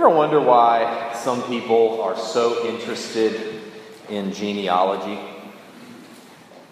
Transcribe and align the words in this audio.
Ever 0.00 0.08
wonder 0.08 0.40
why 0.40 1.12
some 1.14 1.42
people 1.42 2.00
are 2.00 2.16
so 2.16 2.64
interested 2.64 3.60
in 4.08 4.32
genealogy? 4.32 5.20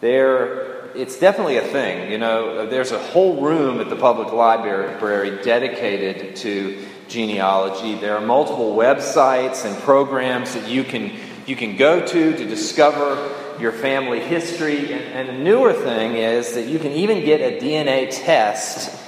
There, 0.00 0.86
it's 0.94 1.18
definitely 1.18 1.58
a 1.58 1.67
thing. 1.67 2.10
You 2.10 2.17
know, 2.17 2.64
there's 2.70 2.91
a 2.91 2.99
whole 2.99 3.42
room 3.42 3.83
at 3.83 3.91
the 3.91 3.96
public 3.96 4.33
library 4.33 5.42
dedicated 5.44 6.36
to 6.36 6.83
genealogy. 7.08 7.96
There 7.96 8.16
are 8.16 8.25
multiple 8.25 8.75
websites 8.75 9.67
and 9.67 9.77
programs 9.83 10.55
that 10.55 10.67
you 10.67 10.83
can 10.83 11.13
you 11.45 11.55
can 11.55 11.77
go 11.77 12.01
to 12.01 12.33
to 12.35 12.45
discover 12.47 13.31
your 13.61 13.73
family 13.73 14.21
history. 14.21 14.91
And, 14.91 15.29
and 15.29 15.29
a 15.29 15.39
newer 15.39 15.75
thing 15.75 16.15
is 16.15 16.55
that 16.55 16.67
you 16.67 16.79
can 16.79 16.93
even 16.93 17.23
get 17.27 17.43
a 17.43 17.63
DNA 17.63 18.09
test 18.11 18.99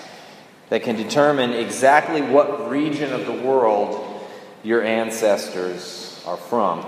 that 0.68 0.82
can 0.82 0.96
determine 0.96 1.55
exactly 1.55 2.21
what 2.21 2.68
region 2.68 3.14
of 3.14 3.25
the 3.25 3.32
world 3.32 4.09
your 4.62 4.82
ancestors 4.82 6.23
are 6.27 6.37
from. 6.37 6.84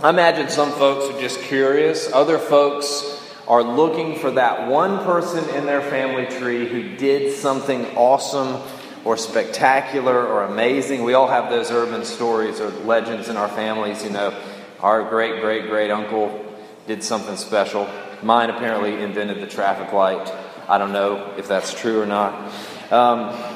I 0.00 0.10
imagine 0.10 0.48
some 0.48 0.72
folks 0.72 1.14
are 1.14 1.20
just 1.20 1.40
curious, 1.40 2.12
other 2.12 2.38
folks 2.38 3.22
are 3.48 3.62
looking 3.62 4.18
for 4.18 4.32
that 4.32 4.68
one 4.68 5.04
person 5.04 5.48
in 5.54 5.66
their 5.66 5.80
family 5.80 6.26
tree 6.26 6.68
who 6.68 6.96
did 6.96 7.34
something 7.34 7.86
awesome 7.96 8.60
or 9.04 9.16
spectacular 9.16 10.26
or 10.26 10.42
amazing. 10.44 11.04
We 11.04 11.14
all 11.14 11.28
have 11.28 11.48
those 11.48 11.70
urban 11.70 12.04
stories 12.04 12.60
or 12.60 12.70
legends 12.70 13.28
in 13.28 13.36
our 13.36 13.48
families. 13.48 14.02
You 14.02 14.10
know, 14.10 14.38
our 14.80 15.08
great 15.08 15.40
great 15.40 15.68
great 15.68 15.90
uncle 15.90 16.44
did 16.88 17.04
something 17.04 17.36
special. 17.36 17.88
Mine 18.22 18.50
apparently 18.50 19.00
invented 19.00 19.40
the 19.40 19.46
traffic 19.46 19.92
light. 19.92 20.32
I 20.68 20.78
don't 20.78 20.92
know 20.92 21.34
if 21.36 21.46
that's 21.46 21.72
true 21.72 22.00
or 22.02 22.06
not. 22.06 22.52
Um, 22.90 23.55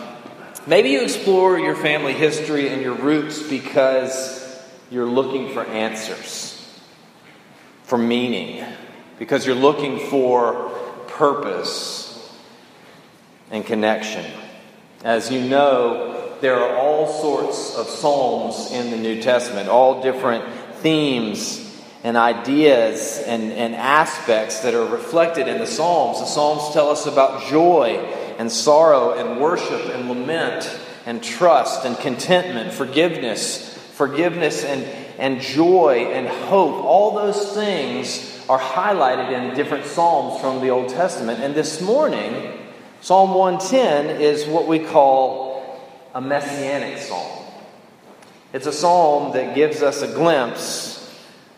maybe 0.70 0.90
you 0.90 1.02
explore 1.02 1.58
your 1.58 1.74
family 1.74 2.12
history 2.12 2.68
and 2.68 2.80
your 2.80 2.94
roots 2.94 3.42
because 3.42 4.56
you're 4.88 5.04
looking 5.04 5.52
for 5.52 5.64
answers, 5.64 6.56
for 7.82 7.98
meaning, 7.98 8.64
because 9.18 9.44
you're 9.44 9.56
looking 9.56 9.98
for 9.98 10.70
purpose 11.08 12.06
and 13.50 13.66
connection. 13.66 14.24
As 15.02 15.28
you 15.28 15.40
know, 15.40 16.36
there 16.40 16.60
are 16.60 16.76
all 16.76 17.08
sorts 17.20 17.76
of 17.76 17.88
Psalms 17.88 18.70
in 18.70 18.92
the 18.92 18.96
New 18.96 19.20
Testament, 19.20 19.68
all 19.68 20.00
different 20.00 20.44
themes 20.76 21.66
and 22.04 22.16
ideas 22.16 23.18
and, 23.26 23.50
and 23.52 23.74
aspects 23.74 24.60
that 24.60 24.74
are 24.74 24.86
reflected 24.86 25.48
in 25.48 25.58
the 25.58 25.66
Psalms. 25.66 26.20
The 26.20 26.26
Psalms 26.26 26.72
tell 26.72 26.90
us 26.90 27.06
about 27.06 27.48
joy 27.48 27.96
and 28.40 28.50
sorrow 28.50 29.12
and 29.12 29.38
worship 29.38 29.94
and 29.94 30.08
lament 30.08 30.80
and 31.04 31.22
trust 31.22 31.84
and 31.84 31.94
contentment, 31.98 32.72
forgiveness, 32.72 33.76
forgiveness 33.92 34.64
and, 34.64 34.82
and 35.18 35.42
joy 35.42 36.10
and 36.10 36.26
hope. 36.26 36.82
All 36.82 37.14
those 37.14 37.52
things 37.52 38.42
are 38.48 38.58
highlighted 38.58 39.30
in 39.30 39.54
different 39.54 39.84
Psalms 39.84 40.40
from 40.40 40.62
the 40.62 40.70
Old 40.70 40.88
Testament. 40.88 41.40
And 41.40 41.54
this 41.54 41.82
morning, 41.82 42.58
Psalm 43.02 43.34
110 43.34 44.22
is 44.22 44.46
what 44.46 44.66
we 44.66 44.78
call 44.78 45.78
a 46.14 46.20
messianic 46.22 46.96
psalm. 46.96 47.44
It's 48.54 48.66
a 48.66 48.72
psalm 48.72 49.34
that 49.34 49.54
gives 49.54 49.82
us 49.82 50.00
a 50.00 50.08
glimpse 50.08 50.96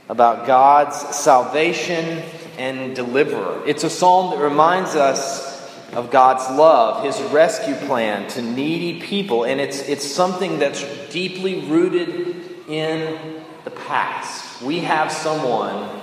about 0.08 0.48
God's 0.48 0.96
salvation 1.14 2.24
and 2.58 2.96
deliverer. 2.96 3.62
It's 3.68 3.84
a 3.84 3.90
psalm 3.90 4.32
that 4.32 4.42
reminds 4.42 4.96
us 4.96 5.51
of 5.92 6.10
God's 6.10 6.48
love, 6.56 7.04
his 7.04 7.20
rescue 7.32 7.74
plan 7.86 8.28
to 8.30 8.42
needy 8.42 9.00
people, 9.00 9.44
and 9.44 9.60
it's, 9.60 9.80
it's 9.80 10.06
something 10.10 10.58
that's 10.58 10.82
deeply 11.08 11.66
rooted 11.66 12.68
in 12.68 13.42
the 13.64 13.70
past. 13.70 14.62
We 14.62 14.80
have 14.80 15.12
someone 15.12 16.00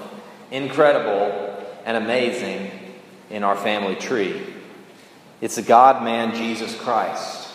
incredible 0.52 1.66
and 1.86 1.98
amazing 1.98 2.72
in 3.30 3.44
our 3.44 3.56
family 3.56 3.96
tree. 3.96 4.42
It's 5.42 5.56
the 5.56 5.62
God 5.62 6.04
man, 6.04 6.36
Jesus 6.36 6.76
Christ, 6.80 7.50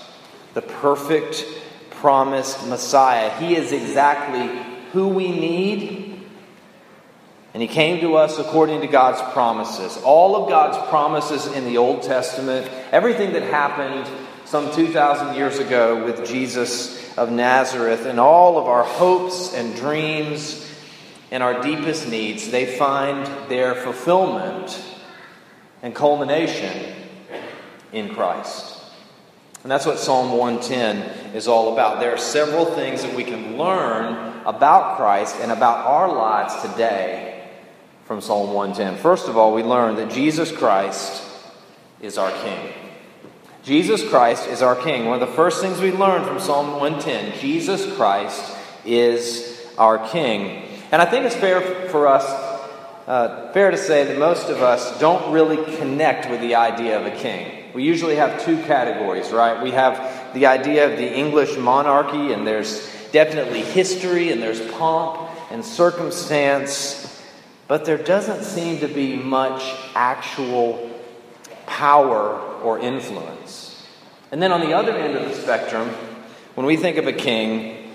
the 0.54 0.62
perfect, 0.62 1.44
promised 1.90 2.66
Messiah. 2.66 3.30
He 3.38 3.56
is 3.56 3.72
exactly 3.72 4.60
who 4.92 5.08
we 5.08 5.28
need 5.28 6.13
and 7.54 7.62
he 7.62 7.68
came 7.68 8.00
to 8.00 8.16
us 8.16 8.40
according 8.40 8.80
to 8.80 8.88
God's 8.88 9.22
promises. 9.32 9.96
All 10.02 10.34
of 10.34 10.48
God's 10.48 10.76
promises 10.88 11.46
in 11.46 11.64
the 11.64 11.78
Old 11.78 12.02
Testament, 12.02 12.68
everything 12.90 13.32
that 13.34 13.44
happened 13.44 14.10
some 14.44 14.74
2,000 14.74 15.36
years 15.36 15.60
ago 15.60 16.04
with 16.04 16.26
Jesus 16.26 17.16
of 17.16 17.30
Nazareth, 17.30 18.06
and 18.06 18.18
all 18.18 18.58
of 18.58 18.66
our 18.66 18.82
hopes 18.82 19.54
and 19.54 19.74
dreams 19.76 20.68
and 21.30 21.44
our 21.44 21.62
deepest 21.62 22.08
needs, 22.08 22.50
they 22.50 22.76
find 22.76 23.24
their 23.48 23.76
fulfillment 23.76 24.84
and 25.80 25.94
culmination 25.94 26.92
in 27.92 28.12
Christ. 28.12 28.80
And 29.62 29.70
that's 29.70 29.86
what 29.86 30.00
Psalm 30.00 30.32
110 30.32 31.36
is 31.36 31.46
all 31.46 31.72
about. 31.72 32.00
There 32.00 32.12
are 32.12 32.18
several 32.18 32.64
things 32.64 33.02
that 33.02 33.14
we 33.14 33.22
can 33.22 33.56
learn 33.56 34.42
about 34.44 34.96
Christ 34.96 35.36
and 35.40 35.52
about 35.52 35.86
our 35.86 36.12
lives 36.12 36.60
today 36.60 37.33
from 38.04 38.20
Psalm 38.20 38.52
110. 38.52 39.00
First 39.00 39.28
of 39.28 39.36
all, 39.36 39.54
we 39.54 39.62
learn 39.62 39.96
that 39.96 40.10
Jesus 40.10 40.52
Christ 40.52 41.22
is 42.02 42.18
our 42.18 42.30
King. 42.42 42.72
Jesus 43.62 44.06
Christ 44.06 44.46
is 44.48 44.60
our 44.60 44.76
King. 44.76 45.06
One 45.06 45.22
of 45.22 45.26
the 45.26 45.34
first 45.34 45.62
things 45.62 45.80
we 45.80 45.90
learn 45.90 46.24
from 46.24 46.38
Psalm 46.38 46.72
110 46.72 47.40
Jesus 47.40 47.96
Christ 47.96 48.54
is 48.84 49.66
our 49.78 50.06
King. 50.08 50.68
And 50.92 51.00
I 51.00 51.06
think 51.06 51.24
it's 51.24 51.34
fair 51.34 51.88
for 51.88 52.06
us, 52.06 52.24
uh, 53.06 53.50
fair 53.52 53.70
to 53.70 53.78
say 53.78 54.04
that 54.04 54.18
most 54.18 54.50
of 54.50 54.60
us 54.60 54.98
don't 55.00 55.32
really 55.32 55.56
connect 55.76 56.30
with 56.30 56.42
the 56.42 56.56
idea 56.56 57.00
of 57.00 57.06
a 57.06 57.16
king. 57.16 57.72
We 57.72 57.84
usually 57.84 58.16
have 58.16 58.44
two 58.44 58.62
categories, 58.64 59.32
right? 59.32 59.62
We 59.62 59.70
have 59.70 60.34
the 60.34 60.46
idea 60.46 60.90
of 60.90 60.98
the 60.98 61.10
English 61.10 61.56
monarchy, 61.56 62.34
and 62.34 62.46
there's 62.46 62.86
definitely 63.12 63.62
history, 63.62 64.30
and 64.30 64.42
there's 64.42 64.60
pomp 64.72 65.30
and 65.50 65.64
circumstance 65.64 67.13
but 67.68 67.84
there 67.84 67.98
doesn't 67.98 68.44
seem 68.44 68.80
to 68.80 68.88
be 68.88 69.16
much 69.16 69.62
actual 69.94 70.90
power 71.66 72.38
or 72.62 72.78
influence. 72.78 73.86
And 74.30 74.42
then 74.42 74.52
on 74.52 74.60
the 74.60 74.72
other 74.72 74.92
end 74.92 75.16
of 75.16 75.28
the 75.28 75.34
spectrum, 75.34 75.88
when 76.54 76.66
we 76.66 76.76
think 76.76 76.98
of 76.98 77.06
a 77.06 77.12
king, 77.12 77.92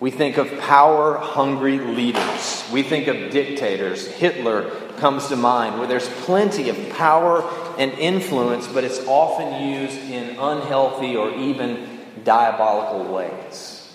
we 0.00 0.10
think 0.10 0.36
of 0.36 0.58
power 0.60 1.16
hungry 1.16 1.78
leaders. 1.78 2.64
We 2.72 2.82
think 2.82 3.06
of 3.06 3.30
dictators. 3.30 4.06
Hitler 4.06 4.70
comes 4.98 5.28
to 5.28 5.36
mind, 5.36 5.78
where 5.78 5.88
there's 5.88 6.08
plenty 6.08 6.68
of 6.68 6.90
power 6.90 7.42
and 7.78 7.92
influence, 7.92 8.66
but 8.66 8.84
it's 8.84 8.98
often 9.06 9.68
used 9.68 9.98
in 9.98 10.38
unhealthy 10.38 11.16
or 11.16 11.34
even 11.34 12.00
diabolical 12.24 13.12
ways. 13.12 13.94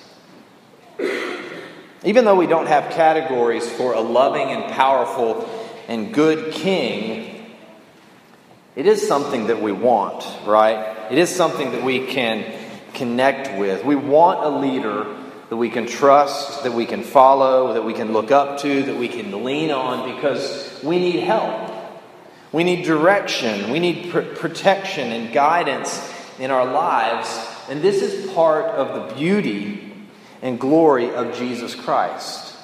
Even 2.04 2.26
though 2.26 2.36
we 2.36 2.48
don't 2.48 2.68
have 2.68 2.92
categories 2.92 3.70
for 3.70 3.94
a 3.94 4.02
loving 4.02 4.50
and 4.50 4.72
powerful 4.74 5.48
and 5.88 6.14
good 6.14 6.54
king, 6.54 7.56
it 8.76 8.88
is 8.88 9.08
something 9.08 9.48
that 9.48 9.62
we 9.62 9.72
want, 9.72 10.26
right? 10.46 11.12
It 11.12 11.18
is 11.18 11.30
something 11.30 11.72
that 11.72 11.84
we 11.84 12.08
can 12.08 12.52
connect 12.94 13.60
with. 13.60 13.86
We 13.86 13.96
want 13.96 14.44
a 14.44 14.50
leader 14.50 15.16
that 15.50 15.58
we 15.58 15.70
can 15.70 15.86
trust, 15.86 16.64
that 16.64 16.74
we 16.74 16.86
can 16.86 17.04
follow, 17.04 17.74
that 17.74 17.84
we 17.84 17.94
can 17.94 18.14
look 18.14 18.32
up 18.32 18.62
to, 18.62 18.84
that 18.84 18.96
we 18.96 19.10
can 19.10 19.44
lean 19.44 19.70
on 19.70 20.16
because 20.16 20.80
we 20.82 20.98
need 20.98 21.20
help. 21.20 21.70
We 22.52 22.64
need 22.64 22.86
direction. 22.86 23.70
We 23.70 23.80
need 23.80 24.12
pr- 24.12 24.22
protection 24.22 25.12
and 25.12 25.34
guidance 25.34 26.10
in 26.40 26.52
our 26.52 26.66
lives. 26.66 27.30
And 27.70 27.82
this 27.82 28.02
is 28.02 28.32
part 28.32 28.66
of 28.66 29.10
the 29.10 29.16
beauty 29.16 29.81
and 30.42 30.60
glory 30.60 31.14
of 31.14 31.36
Jesus 31.36 31.76
Christ. 31.76 32.56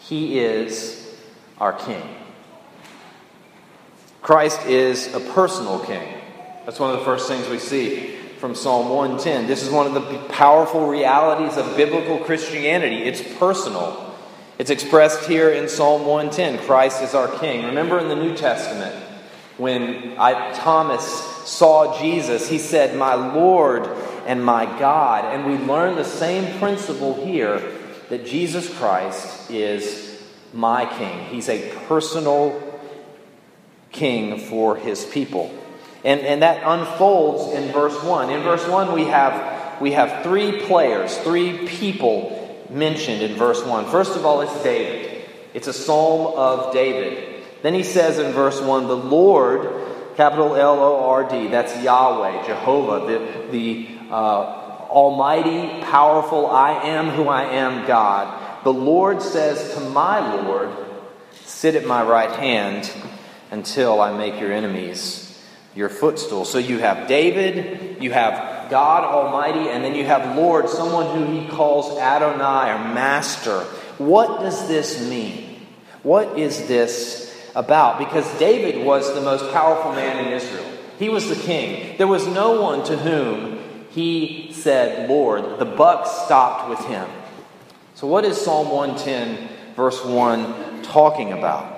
He 0.00 0.38
is 0.38 1.14
our 1.58 1.72
King. 1.72 2.02
Christ 4.22 4.66
is 4.66 5.14
a 5.14 5.20
personal 5.20 5.80
King. 5.80 6.14
That's 6.64 6.80
one 6.80 6.92
of 6.92 6.98
the 6.98 7.04
first 7.04 7.28
things 7.28 7.48
we 7.48 7.58
see 7.58 8.16
from 8.38 8.54
Psalm 8.54 8.90
110. 8.90 9.46
This 9.46 9.62
is 9.62 9.70
one 9.70 9.86
of 9.86 9.94
the 9.94 10.18
powerful 10.28 10.86
realities 10.86 11.56
of 11.56 11.76
biblical 11.76 12.18
Christianity. 12.18 13.04
It's 13.04 13.22
personal. 13.38 14.14
It's 14.58 14.70
expressed 14.70 15.28
here 15.28 15.50
in 15.50 15.68
Psalm 15.68 16.04
110. 16.04 16.66
Christ 16.66 17.02
is 17.02 17.14
our 17.14 17.28
King. 17.38 17.66
Remember 17.66 17.98
in 17.98 18.08
the 18.08 18.16
New 18.16 18.36
Testament, 18.36 18.94
when 19.56 20.18
I, 20.18 20.52
Thomas 20.52 21.04
saw 21.48 21.98
Jesus, 22.00 22.48
he 22.48 22.58
said, 22.58 22.96
My 22.96 23.14
Lord 23.14 23.88
and 24.28 24.44
my 24.44 24.66
God. 24.78 25.24
And 25.34 25.46
we 25.46 25.56
learn 25.66 25.96
the 25.96 26.04
same 26.04 26.58
principle 26.58 27.24
here 27.24 27.60
that 28.10 28.26
Jesus 28.26 28.72
Christ 28.78 29.50
is 29.50 30.22
my 30.52 30.84
king. 30.84 31.24
He's 31.24 31.48
a 31.48 31.74
personal 31.88 32.62
king 33.90 34.38
for 34.38 34.76
his 34.76 35.04
people. 35.06 35.52
And, 36.04 36.20
and 36.20 36.42
that 36.42 36.62
unfolds 36.64 37.54
in 37.54 37.72
verse 37.72 38.00
1. 38.04 38.30
In 38.30 38.42
verse 38.42 38.68
1, 38.68 38.92
we 38.92 39.04
have 39.06 39.80
we 39.80 39.92
have 39.92 40.24
three 40.24 40.60
players, 40.62 41.16
three 41.18 41.66
people 41.68 42.66
mentioned 42.68 43.22
in 43.22 43.36
verse 43.36 43.64
1. 43.64 43.86
First 43.86 44.16
of 44.16 44.26
all, 44.26 44.40
it's 44.40 44.62
David. 44.62 45.24
It's 45.54 45.68
a 45.68 45.72
psalm 45.72 46.34
of 46.36 46.72
David. 46.72 47.44
Then 47.62 47.74
he 47.74 47.84
says 47.84 48.18
in 48.18 48.32
verse 48.32 48.60
1, 48.60 48.88
the 48.88 48.96
Lord, 48.96 50.16
capital 50.16 50.56
L 50.56 50.80
O 50.80 51.08
R 51.08 51.28
D, 51.28 51.46
that's 51.46 51.80
Yahweh, 51.82 52.46
Jehovah, 52.46 53.06
the, 53.06 53.50
the 53.52 53.97
uh, 54.10 54.42
almighty, 54.90 55.82
powerful, 55.82 56.46
I 56.46 56.84
am 56.84 57.10
who 57.10 57.28
I 57.28 57.44
am 57.44 57.86
God. 57.86 58.64
The 58.64 58.72
Lord 58.72 59.22
says 59.22 59.74
to 59.74 59.80
my 59.80 60.34
Lord, 60.42 60.70
Sit 61.44 61.74
at 61.74 61.86
my 61.86 62.02
right 62.02 62.30
hand 62.30 62.90
until 63.50 64.00
I 64.00 64.16
make 64.16 64.40
your 64.40 64.52
enemies 64.52 65.28
your 65.74 65.88
footstool. 65.88 66.44
So 66.44 66.58
you 66.58 66.78
have 66.78 67.06
David, 67.06 68.02
you 68.02 68.10
have 68.10 68.68
God 68.68 69.04
Almighty, 69.04 69.70
and 69.70 69.84
then 69.84 69.94
you 69.94 70.04
have 70.04 70.36
Lord, 70.36 70.68
someone 70.68 71.16
who 71.16 71.32
he 71.32 71.46
calls 71.48 71.96
Adonai 71.98 72.72
or 72.72 72.94
Master. 72.94 73.60
What 73.98 74.40
does 74.40 74.66
this 74.66 75.08
mean? 75.08 75.66
What 76.02 76.36
is 76.36 76.66
this 76.66 77.34
about? 77.54 77.98
Because 77.98 78.26
David 78.38 78.84
was 78.84 79.14
the 79.14 79.20
most 79.20 79.52
powerful 79.52 79.92
man 79.92 80.26
in 80.26 80.32
Israel. 80.32 80.66
He 80.98 81.08
was 81.08 81.28
the 81.28 81.36
king. 81.36 81.96
There 81.96 82.08
was 82.08 82.26
no 82.26 82.60
one 82.60 82.84
to 82.86 82.96
whom 82.96 83.57
he 83.90 84.50
said, 84.52 85.08
Lord. 85.08 85.58
The 85.58 85.64
buck 85.64 86.06
stopped 86.06 86.68
with 86.68 86.80
him. 86.86 87.08
So, 87.94 88.06
what 88.06 88.24
is 88.24 88.40
Psalm 88.40 88.70
110, 88.70 89.48
verse 89.74 90.04
1 90.04 90.82
talking 90.82 91.32
about? 91.32 91.74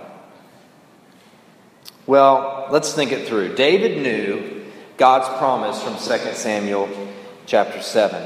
Well, 2.06 2.68
let's 2.70 2.92
think 2.92 3.12
it 3.12 3.28
through. 3.28 3.54
David 3.54 4.02
knew 4.02 4.64
God's 4.96 5.28
promise 5.38 5.82
from 5.82 5.94
2 5.94 6.34
Samuel 6.34 6.88
chapter 7.46 7.80
7, 7.80 8.22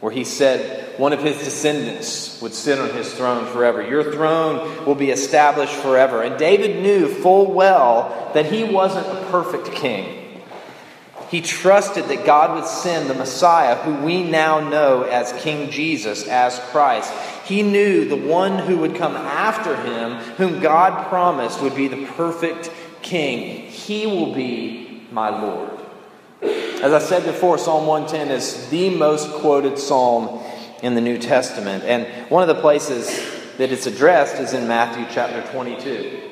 where 0.00 0.12
he 0.12 0.24
said 0.24 0.98
one 0.98 1.12
of 1.12 1.22
his 1.22 1.38
descendants 1.38 2.40
would 2.40 2.54
sit 2.54 2.78
on 2.78 2.90
his 2.90 3.12
throne 3.12 3.46
forever. 3.46 3.82
Your 3.82 4.12
throne 4.12 4.86
will 4.86 4.94
be 4.94 5.10
established 5.10 5.74
forever. 5.74 6.22
And 6.22 6.38
David 6.38 6.82
knew 6.82 7.08
full 7.08 7.52
well 7.52 8.30
that 8.34 8.46
he 8.46 8.64
wasn't 8.64 9.06
a 9.06 9.26
perfect 9.30 9.72
king. 9.72 10.23
He 11.34 11.40
trusted 11.40 12.04
that 12.04 12.24
God 12.24 12.54
would 12.54 12.64
send 12.64 13.10
the 13.10 13.14
Messiah, 13.14 13.74
who 13.74 14.06
we 14.06 14.22
now 14.22 14.60
know 14.60 15.02
as 15.02 15.32
King 15.42 15.68
Jesus, 15.68 16.28
as 16.28 16.60
Christ. 16.70 17.12
He 17.44 17.64
knew 17.64 18.08
the 18.08 18.14
one 18.14 18.60
who 18.60 18.78
would 18.78 18.94
come 18.94 19.16
after 19.16 19.74
him, 19.74 20.12
whom 20.36 20.60
God 20.60 21.08
promised 21.08 21.60
would 21.60 21.74
be 21.74 21.88
the 21.88 22.06
perfect 22.12 22.70
king. 23.02 23.66
He 23.66 24.06
will 24.06 24.32
be 24.32 25.08
my 25.10 25.28
Lord. 25.28 25.72
As 26.40 26.92
I 26.92 27.00
said 27.00 27.24
before, 27.24 27.58
Psalm 27.58 27.88
110 27.88 28.30
is 28.30 28.68
the 28.68 28.90
most 28.90 29.28
quoted 29.40 29.76
psalm 29.76 30.40
in 30.84 30.94
the 30.94 31.00
New 31.00 31.18
Testament. 31.18 31.82
And 31.82 32.06
one 32.30 32.48
of 32.48 32.54
the 32.54 32.62
places 32.62 33.08
that 33.58 33.72
it's 33.72 33.86
addressed 33.86 34.36
is 34.36 34.52
in 34.52 34.68
Matthew 34.68 35.04
chapter 35.10 35.42
22. 35.50 36.30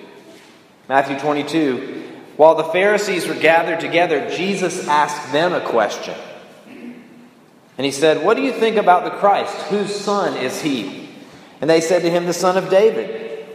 Matthew 0.89 1.19
22, 1.19 2.02
while 2.37 2.55
the 2.55 2.65
Pharisees 2.65 3.27
were 3.27 3.35
gathered 3.35 3.81
together, 3.81 4.31
Jesus 4.31 4.89
asked 4.89 5.33
them 5.33 5.53
a 5.53 5.61
question. 5.61 6.15
And 7.79 7.85
he 7.85 7.91
said, 7.91 8.25
What 8.25 8.37
do 8.37 8.43
you 8.43 8.53
think 8.53 8.77
about 8.77 9.05
the 9.05 9.11
Christ? 9.11 9.55
Whose 9.69 9.95
son 9.95 10.37
is 10.37 10.61
he? 10.61 11.09
And 11.61 11.69
they 11.69 11.81
said 11.81 12.03
to 12.03 12.11
him, 12.11 12.27
The 12.27 12.33
son 12.33 12.57
of 12.57 12.71
David. 12.71 13.47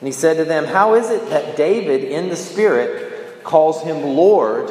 And 0.00 0.06
he 0.06 0.12
said 0.12 0.36
to 0.36 0.44
them, 0.44 0.64
How 0.64 0.94
is 0.94 1.10
it 1.10 1.28
that 1.30 1.56
David 1.56 2.04
in 2.04 2.28
the 2.28 2.36
Spirit 2.36 3.42
calls 3.44 3.82
him 3.82 4.02
Lord, 4.02 4.70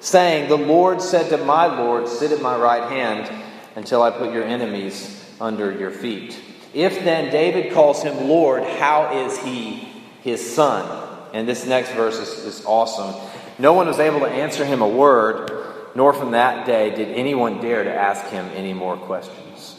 saying, 0.00 0.48
The 0.48 0.56
Lord 0.56 1.00
said 1.00 1.30
to 1.30 1.44
my 1.44 1.66
Lord, 1.66 2.08
Sit 2.08 2.32
at 2.32 2.42
my 2.42 2.56
right 2.56 2.90
hand 2.90 3.30
until 3.74 4.02
I 4.02 4.10
put 4.10 4.32
your 4.32 4.44
enemies 4.44 5.24
under 5.40 5.70
your 5.70 5.90
feet? 5.90 6.40
If 6.74 7.04
then 7.04 7.30
David 7.30 7.72
calls 7.72 8.02
him 8.02 8.28
Lord, 8.28 8.62
how 8.62 9.24
is 9.24 9.38
he 9.38 9.88
his 10.22 10.54
son? 10.54 11.05
And 11.36 11.46
this 11.46 11.66
next 11.66 11.90
verse 11.90 12.16
is, 12.16 12.44
is 12.46 12.64
awesome. 12.64 13.14
No 13.58 13.74
one 13.74 13.88
was 13.88 13.98
able 13.98 14.20
to 14.20 14.26
answer 14.26 14.64
him 14.64 14.80
a 14.80 14.88
word, 14.88 15.50
nor 15.94 16.14
from 16.14 16.30
that 16.30 16.64
day 16.64 16.88
did 16.94 17.08
anyone 17.08 17.60
dare 17.60 17.84
to 17.84 17.94
ask 17.94 18.24
him 18.28 18.48
any 18.54 18.72
more 18.72 18.96
questions. 18.96 19.78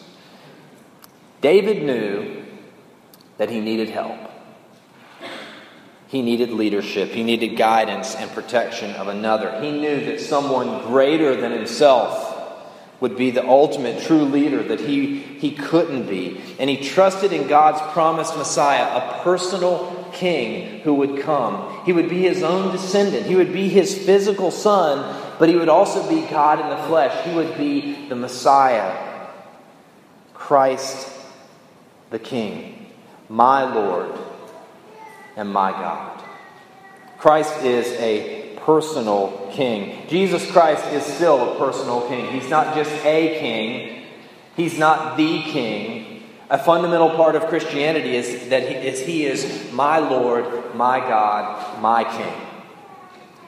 David 1.41 1.81
knew 1.81 2.45
that 3.39 3.49
he 3.49 3.59
needed 3.59 3.89
help. 3.89 4.19
He 6.05 6.21
needed 6.21 6.51
leadership. 6.51 7.09
He 7.09 7.23
needed 7.23 7.57
guidance 7.57 8.13
and 8.13 8.29
protection 8.29 8.91
of 8.91 9.07
another. 9.07 9.59
He 9.59 9.71
knew 9.71 10.05
that 10.05 10.21
someone 10.21 10.85
greater 10.85 11.35
than 11.35 11.53
himself 11.53 12.35
would 12.99 13.17
be 13.17 13.31
the 13.31 13.47
ultimate 13.47 14.03
true 14.03 14.25
leader 14.25 14.61
that 14.61 14.79
he, 14.79 15.17
he 15.17 15.55
couldn't 15.55 16.07
be. 16.07 16.39
And 16.59 16.69
he 16.69 16.77
trusted 16.77 17.33
in 17.33 17.47
God's 17.47 17.81
promised 17.93 18.37
Messiah, 18.37 18.95
a 18.95 19.23
personal 19.23 19.96
king 20.13 20.81
who 20.81 20.95
would 20.95 21.21
come. 21.21 21.85
He 21.85 21.93
would 21.93 22.09
be 22.09 22.21
his 22.21 22.43
own 22.43 22.71
descendant, 22.71 23.25
he 23.25 23.35
would 23.35 23.53
be 23.53 23.69
his 23.69 23.97
physical 23.97 24.51
son, 24.51 25.23
but 25.39 25.49
he 25.49 25.55
would 25.55 25.69
also 25.69 26.07
be 26.09 26.21
God 26.27 26.59
in 26.59 26.69
the 26.69 26.83
flesh. 26.87 27.25
He 27.25 27.35
would 27.35 27.57
be 27.57 28.07
the 28.07 28.15
Messiah, 28.15 29.27
Christ 30.33 31.09
the 32.09 32.19
King, 32.19 32.87
my 33.29 33.63
Lord 33.73 34.17
and 35.35 35.49
my 35.49 35.71
God. 35.71 36.23
Christ 37.17 37.63
is 37.63 37.87
a 37.99 38.57
personal 38.57 39.49
king. 39.53 40.07
Jesus 40.07 40.49
Christ 40.51 40.85
is 40.93 41.03
still 41.03 41.53
a 41.53 41.57
personal 41.57 42.07
king. 42.07 42.31
He's 42.31 42.49
not 42.49 42.75
just 42.75 42.91
a 43.05 43.39
king, 43.39 44.03
he's 44.55 44.77
not 44.77 45.17
the 45.17 45.41
king. 45.43 46.16
A 46.49 46.57
fundamental 46.57 47.09
part 47.09 47.35
of 47.35 47.47
Christianity 47.47 48.15
is 48.15 48.49
that 48.49 48.63
he 48.63 48.75
is, 48.75 48.99
he 49.01 49.25
is 49.25 49.71
my 49.73 49.99
Lord, 49.99 50.75
my 50.75 50.99
God, 50.99 51.81
my 51.81 52.05
King. 52.05 52.33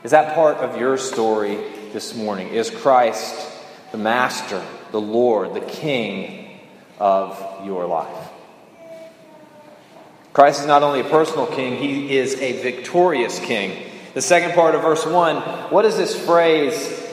Is 0.04 0.12
that 0.12 0.36
part 0.36 0.58
of 0.58 0.78
your 0.78 0.98
story 0.98 1.56
this 1.94 2.14
morning? 2.14 2.50
Is 2.50 2.70
Christ 2.70 3.52
the 3.92 3.98
Master, 3.98 4.62
the 4.92 5.00
Lord, 5.00 5.54
the 5.54 5.62
King 5.62 6.60
of 7.00 7.66
your 7.66 7.86
life? 7.86 8.30
Christ 10.34 10.62
is 10.62 10.68
not 10.68 10.84
only 10.84 11.00
a 11.00 11.06
personal 11.06 11.48
king, 11.48 11.78
he 11.78 12.18
is 12.18 12.36
a 12.36 12.62
victorious 12.62 13.40
king. 13.40 13.92
The 14.14 14.22
second 14.22 14.54
part 14.54 14.76
of 14.76 14.82
verse 14.82 15.06
1 15.06 15.38
what 15.72 15.86
is 15.86 15.98
this 15.98 16.18
phrase, 16.26 17.08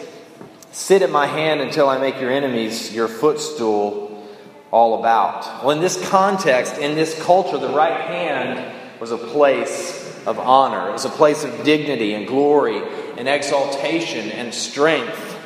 sit 0.72 1.02
at 1.02 1.10
my 1.10 1.26
hand 1.26 1.60
until 1.60 1.88
I 1.88 1.98
make 1.98 2.20
your 2.20 2.30
enemies 2.30 2.92
your 2.92 3.08
footstool, 3.08 4.05
all 4.70 5.00
about? 5.00 5.64
Well, 5.64 5.70
in 5.70 5.80
this 5.80 6.08
context, 6.08 6.78
in 6.78 6.94
this 6.94 7.20
culture, 7.22 7.58
the 7.58 7.68
right 7.68 8.00
hand 8.00 8.74
was 9.00 9.10
a 9.10 9.18
place 9.18 10.04
of 10.26 10.38
honor, 10.38 10.88
it 10.88 10.92
was 10.92 11.04
a 11.04 11.10
place 11.10 11.44
of 11.44 11.64
dignity 11.64 12.14
and 12.14 12.26
glory 12.26 12.82
and 13.16 13.28
exaltation 13.28 14.30
and 14.30 14.52
strength. 14.52 15.38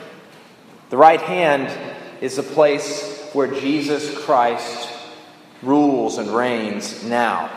The 0.88 0.96
right 0.96 1.20
hand 1.20 1.70
is 2.20 2.38
a 2.38 2.42
place 2.42 3.28
where 3.32 3.46
Jesus 3.46 4.16
Christ 4.24 4.88
rules 5.62 6.18
and 6.18 6.28
reigns 6.30 7.04
now. 7.04 7.50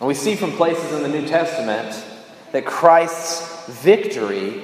And 0.00 0.08
we 0.08 0.14
see 0.14 0.34
from 0.34 0.52
places 0.52 0.92
in 0.92 1.02
the 1.02 1.08
New 1.08 1.28
Testament 1.28 2.04
that 2.50 2.66
Christ's 2.66 3.68
victory 3.82 4.62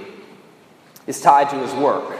is 1.06 1.20
tied 1.20 1.50
to 1.50 1.56
his 1.56 1.72
work. 1.74 2.18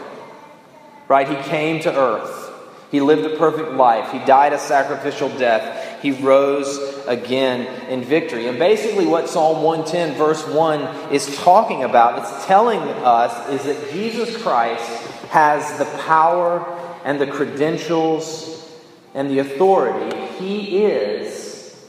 Right? 1.09 1.29
He 1.29 1.51
came 1.51 1.81
to 1.81 1.93
earth. 1.93 2.48
He 2.91 3.01
lived 3.01 3.31
a 3.31 3.37
perfect 3.37 3.73
life. 3.73 4.13
He 4.13 4.19
died 4.21 4.53
a 4.53 4.59
sacrificial 4.59 5.29
death. 5.29 6.01
He 6.01 6.13
rose 6.13 6.79
again 7.07 7.67
in 7.91 8.03
victory. 8.03 8.47
And 8.49 8.59
basically, 8.59 9.05
what 9.05 9.29
Psalm 9.29 9.63
110, 9.63 10.17
verse 10.17 10.47
1, 10.47 11.13
is 11.13 11.37
talking 11.39 11.85
about, 11.85 12.19
it's 12.21 12.47
telling 12.47 12.81
us, 12.81 13.49
is 13.51 13.65
that 13.65 13.93
Jesus 13.93 14.41
Christ 14.43 14.89
has 15.29 15.79
the 15.79 15.85
power 16.03 16.65
and 17.05 17.21
the 17.21 17.27
credentials 17.27 18.71
and 19.15 19.31
the 19.31 19.41
authority. 19.41 20.17
He 20.39 20.85
is 20.85 21.87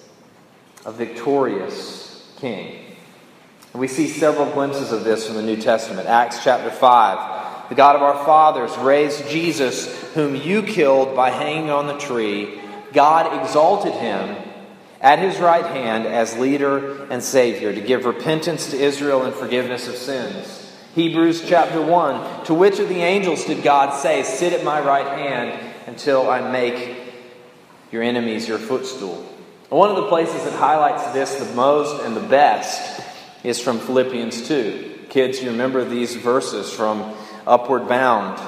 a 0.86 0.92
victorious 0.92 2.30
king. 2.38 2.98
We 3.74 3.88
see 3.88 4.08
several 4.08 4.52
glimpses 4.52 4.92
of 4.92 5.04
this 5.04 5.28
from 5.28 5.36
the 5.36 5.44
New 5.44 5.58
Testament. 5.58 6.08
Acts 6.08 6.44
chapter 6.44 6.72
5. 6.72 7.39
The 7.70 7.76
God 7.76 7.96
of 7.96 8.02
our 8.02 8.26
fathers 8.26 8.76
raised 8.78 9.30
Jesus, 9.30 9.88
whom 10.14 10.36
you 10.36 10.64
killed 10.64 11.16
by 11.16 11.30
hanging 11.30 11.70
on 11.70 11.88
the 11.88 11.98
tree. 11.98 12.60
God 12.94 13.42
exalted 13.42 13.94
him 13.94 14.36
at 15.00 15.20
his 15.20 15.40
right 15.40 15.66
hand 15.66 16.06
as 16.06 16.36
leader 16.38 17.06
and 17.06 17.24
savior 17.24 17.74
to 17.74 17.82
give 17.82 18.06
repentance 18.06 18.72
to 18.72 18.78
Israel 18.78 19.24
and 19.24 19.34
forgiveness 19.34 19.88
of 19.88 19.96
sins. 19.96 20.66
Hebrews 20.96 21.48
chapter 21.48 21.82
1. 21.82 22.46
To 22.46 22.54
which 22.56 22.80
of 22.80 22.90
the 22.90 23.02
angels 23.02 23.46
did 23.46 23.64
God 23.64 23.94
say, 23.94 24.24
Sit 24.24 24.54
at 24.54 24.66
my 24.66 24.82
right 24.82 25.20
hand 25.20 25.60
until 25.86 26.30
I 26.30 26.52
make 26.52 26.98
your 27.92 28.02
enemies 28.02 28.48
your 28.48 28.58
footstool? 28.58 29.26
One 29.70 29.92
of 29.92 29.98
the 29.98 30.08
places 30.08 30.44
that 30.46 30.54
highlights 30.54 31.14
this 31.14 31.36
the 31.36 31.54
most 31.54 32.04
and 32.04 32.18
the 32.18 32.28
best 32.28 33.02
is 33.44 33.62
from 33.62 33.78
Philippians 33.78 34.48
2. 34.48 35.06
Kids, 35.10 35.42
you 35.42 35.52
remember 35.52 35.86
these 35.86 36.16
verses 36.16 36.74
from 36.74 37.16
Upward 37.50 37.90
Bound. 37.90 38.40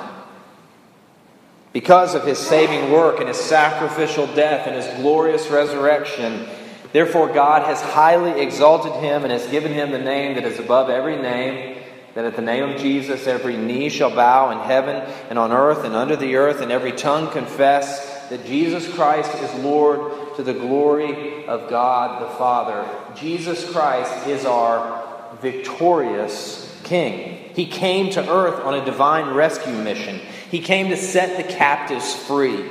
Because 1.73 2.13
of 2.13 2.23
his 2.23 2.37
saving 2.37 2.91
work 2.91 3.19
and 3.19 3.27
his 3.27 3.37
sacrificial 3.37 4.27
death 4.27 4.67
and 4.67 4.75
his 4.75 4.85
glorious 5.01 5.47
resurrection, 5.49 6.47
therefore 6.93 7.33
God 7.33 7.63
has 7.63 7.81
highly 7.81 8.39
exalted 8.41 8.93
him 9.01 9.23
and 9.23 9.31
has 9.31 9.47
given 9.47 9.73
him 9.73 9.91
the 9.91 9.97
name 9.97 10.35
that 10.35 10.45
is 10.45 10.59
above 10.59 10.89
every 10.89 11.15
name, 11.15 11.77
that 12.13 12.25
at 12.25 12.35
the 12.35 12.41
name 12.43 12.69
of 12.69 12.79
Jesus 12.79 13.25
every 13.25 13.57
knee 13.57 13.89
shall 13.89 14.13
bow 14.13 14.51
in 14.51 14.59
heaven 14.59 14.97
and 15.29 15.39
on 15.39 15.51
earth 15.51 15.83
and 15.83 15.95
under 15.95 16.15
the 16.15 16.35
earth, 16.35 16.61
and 16.61 16.71
every 16.71 16.91
tongue 16.91 17.31
confess 17.31 18.29
that 18.29 18.45
Jesus 18.45 18.87
Christ 18.93 19.33
is 19.41 19.63
Lord 19.63 20.35
to 20.35 20.43
the 20.43 20.53
glory 20.53 21.45
of 21.47 21.69
God 21.69 22.21
the 22.21 22.35
Father. 22.35 22.87
Jesus 23.15 23.67
Christ 23.71 24.27
is 24.27 24.45
our 24.45 25.35
victorious 25.41 26.79
King. 26.83 27.40
He 27.55 27.65
came 27.65 28.11
to 28.11 28.29
earth 28.29 28.63
on 28.63 28.73
a 28.73 28.85
divine 28.85 29.33
rescue 29.33 29.73
mission. 29.73 30.19
He 30.49 30.59
came 30.59 30.89
to 30.89 30.97
set 30.97 31.37
the 31.37 31.53
captives 31.53 32.15
free. 32.15 32.65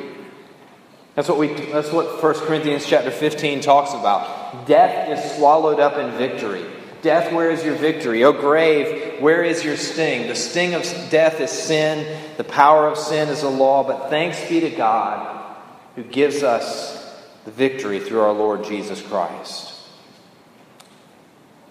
That's 1.14 1.28
what, 1.28 1.38
we, 1.38 1.48
that's 1.48 1.92
what 1.92 2.22
1 2.22 2.34
Corinthians 2.46 2.86
chapter 2.86 3.10
15 3.10 3.60
talks 3.60 3.92
about. 3.92 4.66
Death 4.66 5.08
is 5.10 5.36
swallowed 5.36 5.80
up 5.80 5.96
in 5.96 6.16
victory. 6.16 6.64
Death, 7.02 7.32
where 7.32 7.50
is 7.50 7.64
your 7.64 7.74
victory? 7.74 8.24
O 8.24 8.32
grave, 8.32 9.20
where 9.20 9.42
is 9.42 9.64
your 9.64 9.76
sting? 9.76 10.28
The 10.28 10.34
sting 10.34 10.74
of 10.74 10.82
death 11.10 11.40
is 11.40 11.50
sin. 11.50 12.20
The 12.36 12.44
power 12.44 12.86
of 12.86 12.98
sin 12.98 13.28
is 13.28 13.40
the 13.40 13.50
law. 13.50 13.82
But 13.82 14.10
thanks 14.10 14.46
be 14.48 14.60
to 14.60 14.70
God 14.70 15.56
who 15.96 16.02
gives 16.04 16.42
us 16.42 17.00
the 17.44 17.50
victory 17.50 18.00
through 18.00 18.20
our 18.20 18.32
Lord 18.32 18.64
Jesus 18.64 19.00
Christ. 19.02 19.74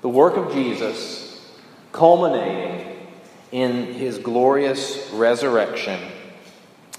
The 0.02 0.10
work 0.10 0.36
of 0.36 0.54
Jesus, 0.54 1.48
culminating 1.92 2.89
in 3.52 3.94
his 3.94 4.18
glorious 4.18 5.10
resurrection 5.12 6.00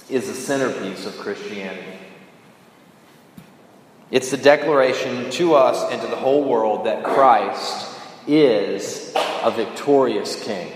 is 0.09 0.27
the 0.27 0.35
centerpiece 0.35 1.07
of 1.07 1.17
Christianity. 1.19 1.99
It's 4.11 4.33
the 4.33 4.37
declaration 4.37 5.31
to 5.33 5.55
us 5.55 5.93
and 5.93 6.01
to 6.03 6.09
the 6.09 6.17
whole 6.17 6.45
world 6.45 6.87
that 6.87 7.05
Christ 7.05 7.89
is 8.27 9.13
a 9.15 9.53
victorious 9.53 10.43
king. 10.43 10.73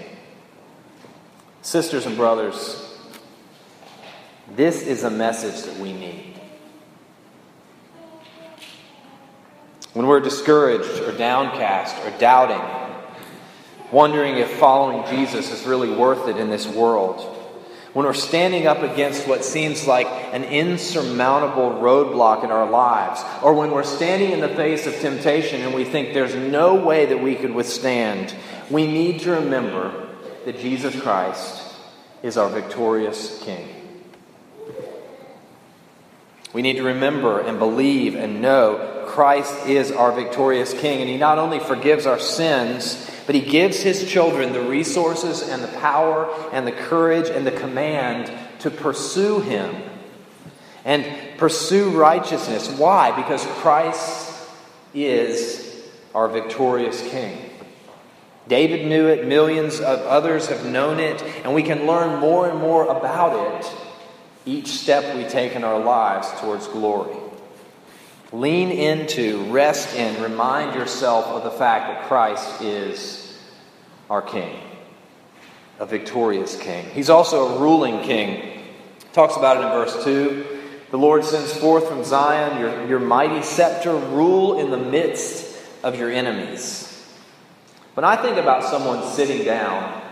Sisters 1.63 2.07
and 2.07 2.17
brothers, 2.17 2.81
this 4.55 4.83
is 4.83 5.03
a 5.03 5.11
message 5.11 5.65
that 5.65 5.81
we 5.81 5.93
need. 5.93 6.41
When 9.95 10.07
we're 10.07 10.21
discouraged 10.21 11.01
or 11.01 11.17
downcast 11.17 11.97
or 12.05 12.17
doubting, 12.19 12.84
wondering 13.95 14.39
if 14.39 14.51
following 14.59 15.07
Jesus 15.09 15.53
is 15.53 15.65
really 15.65 15.89
worth 15.89 16.27
it 16.27 16.37
in 16.37 16.51
this 16.51 16.67
world. 16.67 17.21
When 17.93 18.05
we're 18.05 18.13
standing 18.13 18.67
up 18.67 18.83
against 18.83 19.29
what 19.29 19.45
seems 19.45 19.87
like 19.87 20.09
an 20.09 20.43
insurmountable 20.43 21.81
roadblock 21.81 22.43
in 22.43 22.51
our 22.51 22.69
lives, 22.69 23.23
or 23.41 23.55
when 23.55 23.71
we're 23.71 23.85
standing 23.85 24.33
in 24.33 24.41
the 24.41 24.49
face 24.49 24.89
of 24.89 24.97
temptation 24.97 25.61
and 25.61 25.73
we 25.73 25.85
think 25.85 26.13
there's 26.13 26.35
no 26.35 26.75
way 26.75 27.07
that 27.07 27.23
we 27.23 27.37
could 27.37 27.55
withstand, 27.55 28.35
we 28.69 28.89
need 28.89 29.21
to 29.21 29.31
remember 29.31 30.09
that 30.45 30.59
Jesus 30.59 31.01
Christ 31.01 31.63
is 32.25 32.37
our 32.37 32.49
victorious 32.49 33.41
King. 33.45 33.69
We 36.53 36.63
need 36.63 36.79
to 36.79 36.83
remember 36.83 37.39
and 37.41 37.61
believe 37.61 38.17
and 38.17 38.43
know 38.43 39.04
Christ 39.15 39.67
is 39.67 39.93
our 39.93 40.13
victorious 40.13 40.75
King, 40.75 41.01
and 41.01 41.09
He 41.09 41.17
not 41.17 41.39
only 41.39 41.61
forgives 41.61 42.05
our 42.05 42.19
sins, 42.19 43.11
but 43.27 43.35
he 43.35 43.41
gives 43.41 43.81
his 43.81 44.09
children 44.11 44.53
the 44.53 44.61
resources 44.61 45.49
and 45.49 45.63
the 45.63 45.69
power 45.79 46.29
and 46.53 46.67
the 46.67 46.73
courage 46.73 47.29
and 47.31 47.47
the 47.47 47.53
command 47.53 48.31
to 48.61 48.71
pursue 48.71 49.41
him 49.41 49.75
and 50.85 51.39
pursue 51.39 51.91
righteousness. 51.91 52.69
Why? 52.69 53.17
Because 53.17 53.45
Christ 53.63 54.47
is 54.93 55.83
our 56.15 56.29
victorious 56.29 57.01
king. 57.09 57.51
David 58.47 58.87
knew 58.87 59.07
it, 59.07 59.27
millions 59.27 59.81
of 59.81 60.01
others 60.01 60.49
have 60.49 60.67
known 60.67 61.01
it, 61.01 61.23
and 61.45 61.55
we 61.55 61.63
can 61.63 61.87
learn 61.87 62.21
more 62.21 62.49
and 62.49 62.59
more 62.59 62.85
about 62.85 63.63
it 63.63 63.73
each 64.47 64.67
step 64.69 65.17
we 65.17 65.25
take 65.25 65.53
in 65.53 65.65
our 65.65 65.81
lives 65.81 66.29
towards 66.41 66.69
glory. 66.69 67.17
Lean 68.35 68.73
into, 68.73 69.45
rest 69.45 69.95
in, 69.95 70.21
remind 70.21 70.75
yourself 70.75 71.27
of 71.27 71.45
the 71.45 71.53
fact 71.53 71.87
that 71.87 72.09
Christ 72.09 72.63
is 72.63 73.39
our 74.11 74.21
King, 74.21 74.59
a 75.79 75.87
victorious 75.87 76.61
King. 76.61 76.85
He's 76.87 77.11
also 77.11 77.55
a 77.55 77.61
ruling 77.61 78.03
King. 78.03 78.61
Talks 79.13 79.37
about 79.37 79.59
it 79.59 79.61
in 79.61 79.69
verse 79.69 80.05
2. 80.05 80.47
The 80.91 80.99
Lord 80.99 81.25
sends 81.25 81.57
forth 81.57 81.87
from 81.87 82.03
Zion 82.03 82.59
your, 82.59 82.89
your 82.89 82.99
mighty 82.99 83.41
scepter, 83.41 83.95
rule 83.95 84.59
in 84.59 84.73
the 84.73 84.79
midst 84.79 85.57
of 85.85 85.97
your 85.97 86.11
enemies. 86.11 86.91
When 87.95 88.03
I 88.03 88.17
think 88.17 88.37
about 88.37 88.65
someone 88.65 89.09
sitting 89.13 89.45
down, 89.45 90.03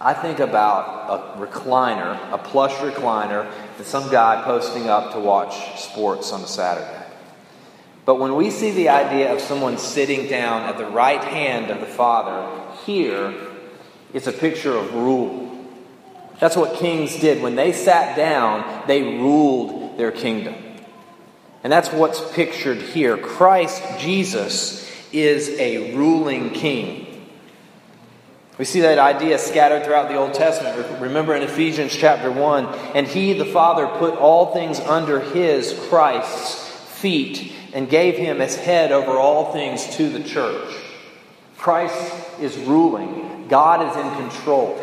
I 0.00 0.14
think 0.14 0.40
about 0.40 1.36
a 1.38 1.46
recliner, 1.46 2.18
a 2.32 2.38
plush 2.38 2.72
recliner 2.72 3.48
that 3.78 3.86
some 3.86 4.10
guy 4.10 4.42
posting 4.42 4.88
up 4.88 5.12
to 5.12 5.20
watch 5.20 5.80
sports 5.80 6.32
on 6.32 6.40
a 6.40 6.48
Saturday. 6.48 7.05
But 8.06 8.20
when 8.20 8.36
we 8.36 8.50
see 8.50 8.70
the 8.70 8.88
idea 8.88 9.34
of 9.34 9.40
someone 9.40 9.78
sitting 9.78 10.28
down 10.28 10.62
at 10.62 10.78
the 10.78 10.86
right 10.86 11.22
hand 11.22 11.72
of 11.72 11.80
the 11.80 11.86
Father, 11.86 12.64
here 12.86 13.34
it's 14.14 14.28
a 14.28 14.32
picture 14.32 14.72
of 14.72 14.94
rule. 14.94 15.42
That's 16.38 16.56
what 16.56 16.78
kings 16.78 17.16
did. 17.18 17.42
When 17.42 17.56
they 17.56 17.72
sat 17.72 18.16
down, 18.16 18.86
they 18.86 19.02
ruled 19.02 19.98
their 19.98 20.12
kingdom. 20.12 20.54
And 21.64 21.72
that's 21.72 21.90
what's 21.90 22.22
pictured 22.32 22.78
here. 22.78 23.18
Christ 23.18 23.82
Jesus 23.98 24.88
is 25.10 25.48
a 25.58 25.96
ruling 25.96 26.50
king. 26.50 27.02
We 28.56 28.64
see 28.64 28.82
that 28.82 28.98
idea 28.98 29.38
scattered 29.38 29.84
throughout 29.84 30.08
the 30.08 30.16
Old 30.16 30.32
Testament. 30.32 31.00
Remember 31.00 31.34
in 31.34 31.42
Ephesians 31.42 31.94
chapter 31.94 32.30
1 32.30 32.66
and 32.94 33.06
he, 33.06 33.32
the 33.32 33.44
Father, 33.44 33.88
put 33.98 34.14
all 34.14 34.52
things 34.52 34.78
under 34.78 35.18
his, 35.18 35.76
Christ's, 35.88 36.66
feet 37.00 37.52
and 37.76 37.90
gave 37.90 38.16
him 38.16 38.40
as 38.40 38.56
head 38.56 38.90
over 38.90 39.10
all 39.10 39.52
things 39.52 39.96
to 39.96 40.08
the 40.08 40.24
church. 40.24 40.74
Christ 41.58 42.40
is 42.40 42.56
ruling, 42.56 43.48
God 43.48 43.86
is 43.86 43.96
in 44.02 44.30
control. 44.30 44.82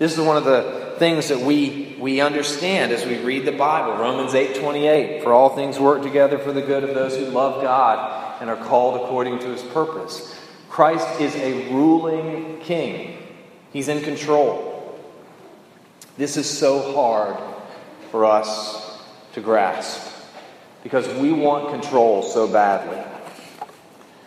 This 0.00 0.12
is 0.12 0.18
one 0.18 0.36
of 0.36 0.42
the 0.42 0.96
things 0.98 1.28
that 1.28 1.38
we, 1.38 1.96
we 2.00 2.20
understand 2.20 2.90
as 2.90 3.06
we 3.06 3.18
read 3.18 3.44
the 3.44 3.52
Bible. 3.52 3.92
Romans 3.92 4.34
8 4.34 4.56
28. 4.56 5.22
For 5.22 5.32
all 5.32 5.50
things 5.50 5.78
work 5.78 6.02
together 6.02 6.38
for 6.38 6.52
the 6.52 6.60
good 6.60 6.82
of 6.82 6.92
those 6.92 7.16
who 7.16 7.26
love 7.26 7.62
God 7.62 8.40
and 8.40 8.50
are 8.50 8.56
called 8.56 9.00
according 9.00 9.38
to 9.38 9.50
his 9.50 9.62
purpose. 9.62 10.36
Christ 10.68 11.20
is 11.20 11.36
a 11.36 11.72
ruling 11.72 12.58
king, 12.62 13.16
he's 13.72 13.86
in 13.86 14.02
control. 14.02 14.98
This 16.16 16.36
is 16.36 16.50
so 16.50 16.92
hard 16.94 17.36
for 18.10 18.24
us 18.24 19.00
to 19.34 19.40
grasp 19.40 20.11
because 20.82 21.08
we 21.14 21.32
want 21.32 21.70
control 21.70 22.22
so 22.22 22.46
badly. 22.46 23.02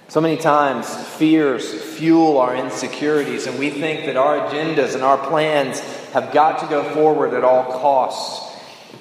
So 0.07 0.21
many 0.21 0.37
times, 0.37 0.87
fears 1.17 1.73
fuel 1.95 2.37
our 2.37 2.55
insecurities, 2.55 3.47
and 3.47 3.57
we 3.57 3.69
think 3.69 4.05
that 4.05 4.15
our 4.15 4.47
agendas 4.47 4.93
and 4.93 5.03
our 5.03 5.17
plans 5.17 5.79
have 6.11 6.31
got 6.31 6.59
to 6.59 6.67
go 6.67 6.83
forward 6.93 7.33
at 7.33 7.43
all 7.43 7.63
costs. 7.65 8.55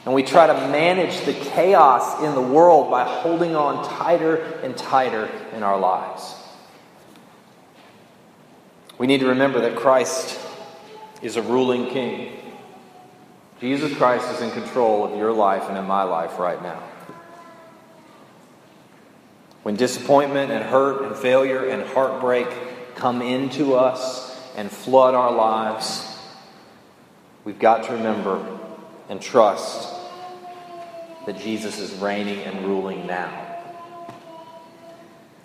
And 0.05 0.15
we 0.15 0.23
try 0.23 0.47
to 0.47 0.55
manage 0.69 1.25
the 1.25 1.33
chaos 1.33 2.23
in 2.23 2.35
the 2.35 2.43
world 2.43 2.91
by 2.91 3.05
holding 3.05 3.55
on 3.55 3.85
tighter 3.85 4.37
and 4.63 4.77
tighter 4.77 5.31
in 5.55 5.63
our 5.63 5.79
lives. 5.79 6.35
We 8.99 9.07
need 9.07 9.21
to 9.21 9.29
remember 9.29 9.61
that 9.61 9.77
Christ 9.77 10.39
is 11.23 11.37
a 11.37 11.43
ruling 11.43 11.91
king. 11.91 12.33
Jesus 13.61 13.97
Christ 13.97 14.31
is 14.33 14.41
in 14.41 14.51
control 14.51 15.05
of 15.05 15.17
your 15.17 15.33
life 15.33 15.69
and 15.69 15.79
in 15.79 15.85
my 15.85 16.03
life 16.03 16.39
right 16.39 16.63
now. 16.63 16.83
When 19.65 19.77
disappointment 19.77 20.53
and 20.53 20.63
hurt 20.63 21.07
and 21.07 21.17
failure 21.17 21.65
and 21.65 21.85
heartbreak 21.85 22.47
come 22.97 23.23
into 23.23 23.75
us 23.77 24.39
and 24.57 24.71
flood 24.71 25.15
our 25.15 25.33
lives, 25.33 26.07
we've 27.47 27.59
got 27.59 27.85
to 27.85 27.95
remember 27.95 28.47
and 29.09 29.23
trust 29.23 29.89
that 31.25 31.39
Jesus 31.39 31.79
is 31.79 31.95
reigning 31.95 32.41
and 32.41 32.67
ruling 32.67 33.07
now. 33.07 33.63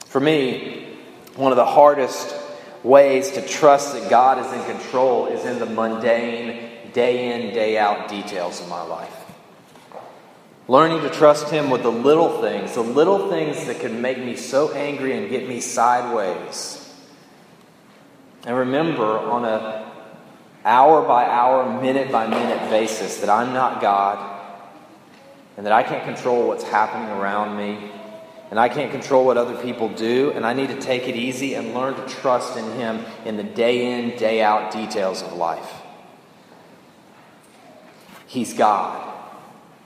For 0.08 0.20
me, 0.20 0.98
one 1.38 1.54
of 1.54 1.56
the 1.56 1.66
hardest 1.66 2.36
ways 2.84 3.32
to 3.32 3.48
trust 3.48 3.94
that 3.94 4.10
God 4.10 4.46
is 4.46 4.52
in 4.52 4.78
control 4.78 5.28
is 5.28 5.46
in 5.46 5.60
the 5.60 5.66
mundane, 5.66 6.92
day 6.92 7.48
in, 7.48 7.54
day 7.54 7.78
out 7.78 8.10
details 8.10 8.60
of 8.60 8.68
my 8.68 8.82
life. 8.82 9.19
Learning 10.70 11.02
to 11.02 11.10
trust 11.10 11.50
Him 11.50 11.70
with 11.70 11.82
the 11.84 11.92
little 11.92 12.42
things, 12.42 12.76
the 12.76 12.82
little 12.82 13.30
things 13.30 13.66
that 13.66 13.80
can 13.80 14.02
make 14.02 14.20
me 14.20 14.36
so 14.36 14.72
angry 14.72 15.18
and 15.18 15.30
get 15.30 15.50
me 15.50 15.60
sideways. 15.60 16.76
And 18.46 18.56
remember, 18.56 19.04
on 19.04 19.44
a 19.44 19.92
hour 20.64 21.06
by 21.08 21.26
hour, 21.26 21.82
minute 21.82 22.12
by 22.12 22.28
minute 22.28 22.70
basis 22.70 23.18
that 23.18 23.30
I'm 23.30 23.52
not 23.52 23.82
God 23.82 24.38
and 25.58 25.66
that 25.66 25.74
I 25.74 25.82
can't 25.84 26.04
control 26.04 26.48
what's 26.48 26.64
happening 26.64 27.10
around 27.10 27.58
me 27.58 27.92
and 28.52 28.60
I 28.60 28.70
can't 28.70 28.92
control 28.92 29.26
what 29.26 29.38
other 29.38 29.62
people 29.62 29.90
do, 29.90 30.32
and 30.32 30.46
I 30.46 30.54
need 30.54 30.70
to 30.70 30.80
take 30.80 31.08
it 31.08 31.16
easy 31.16 31.54
and 31.54 31.74
learn 31.76 31.94
to 31.96 32.06
trust 32.08 32.58
in 32.58 32.66
Him 32.74 33.06
in 33.26 33.38
the 33.38 33.44
day 33.44 33.94
in, 33.94 34.18
day 34.18 34.42
out 34.42 34.72
details 34.72 35.22
of 35.22 35.34
life. 35.34 35.72
He's 38.26 38.54
God, 38.54 39.09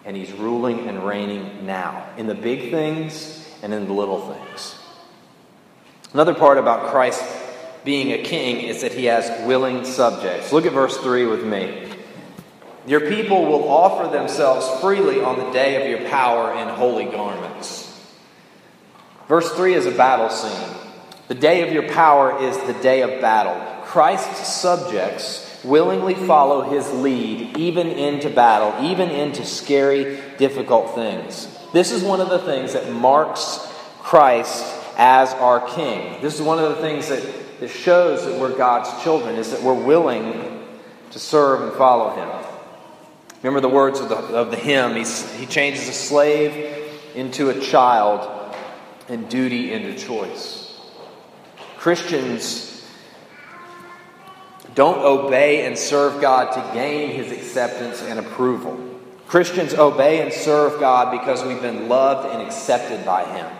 and 0.05 0.15
He's 0.15 0.31
ruling 0.31 0.87
and 0.87 1.05
reigning 1.05 1.65
now 1.65 2.09
in 2.17 2.27
the 2.27 2.35
big 2.35 2.71
things 2.71 3.47
and 3.61 3.73
in 3.73 3.87
the 3.87 3.93
little 3.93 4.33
things. 4.33 4.75
Another 6.13 6.33
part 6.33 6.57
about 6.57 6.91
Christ 6.91 7.23
being 7.83 8.11
a 8.11 8.23
king 8.23 8.67
is 8.67 8.81
that 8.81 8.93
He 8.93 9.05
has 9.05 9.45
willing 9.47 9.85
subjects. 9.85 10.51
Look 10.51 10.65
at 10.65 10.73
verse 10.73 10.97
3 10.97 11.25
with 11.25 11.43
me. 11.43 11.89
Your 12.85 13.01
people 13.01 13.45
will 13.45 13.67
offer 13.69 14.11
themselves 14.11 14.81
freely 14.81 15.21
on 15.21 15.39
the 15.39 15.51
day 15.51 15.81
of 15.81 15.89
your 15.89 16.09
power 16.09 16.53
in 16.53 16.67
holy 16.67 17.05
garments. 17.05 17.89
Verse 19.27 19.49
3 19.53 19.73
is 19.73 19.85
a 19.85 19.91
battle 19.91 20.29
scene. 20.29 20.77
The 21.29 21.35
day 21.35 21.65
of 21.65 21.73
your 21.73 21.87
power 21.89 22.41
is 22.43 22.57
the 22.63 22.73
day 22.81 23.01
of 23.01 23.21
battle. 23.21 23.83
Christ's 23.85 24.47
subjects 24.47 25.49
willingly 25.63 26.13
follow 26.13 26.61
his 26.61 26.91
lead, 26.91 27.57
even 27.57 27.87
into 27.87 28.29
battle, 28.29 28.85
even 28.85 29.09
into 29.09 29.45
scary, 29.45 30.19
difficult 30.37 30.95
things. 30.95 31.47
This 31.71 31.91
is 31.91 32.03
one 32.03 32.21
of 32.21 32.29
the 32.29 32.39
things 32.39 32.73
that 32.73 32.91
marks 32.91 33.59
Christ 33.99 34.63
as 34.97 35.33
our 35.33 35.67
king. 35.69 36.21
This 36.21 36.35
is 36.35 36.41
one 36.41 36.59
of 36.59 36.69
the 36.69 36.81
things 36.81 37.07
that, 37.09 37.59
that 37.59 37.69
shows 37.69 38.25
that 38.25 38.39
we're 38.39 38.55
God's 38.55 39.03
children, 39.03 39.35
is 39.35 39.51
that 39.51 39.61
we're 39.61 39.73
willing 39.73 40.67
to 41.11 41.19
serve 41.19 41.61
and 41.61 41.71
follow 41.73 42.09
him. 42.15 42.45
Remember 43.41 43.61
the 43.61 43.73
words 43.73 43.99
of 43.99 44.09
the, 44.09 44.15
of 44.15 44.51
the 44.51 44.57
hymn. 44.57 44.95
He's, 44.95 45.31
he 45.33 45.45
changes 45.45 45.87
a 45.87 45.93
slave 45.93 46.91
into 47.15 47.49
a 47.49 47.59
child 47.59 48.55
and 49.09 49.27
duty 49.29 49.73
into 49.73 49.97
choice. 49.97 50.79
Christians 51.77 52.72
don't 54.75 54.99
obey 54.99 55.65
and 55.65 55.77
serve 55.77 56.21
God 56.21 56.51
to 56.53 56.73
gain 56.73 57.11
his 57.11 57.31
acceptance 57.31 58.01
and 58.01 58.19
approval. 58.19 58.79
Christians 59.27 59.73
obey 59.73 60.21
and 60.21 60.31
serve 60.31 60.79
God 60.79 61.11
because 61.11 61.43
we've 61.43 61.61
been 61.61 61.87
loved 61.87 62.33
and 62.33 62.41
accepted 62.41 63.05
by 63.05 63.25
him. 63.25 63.51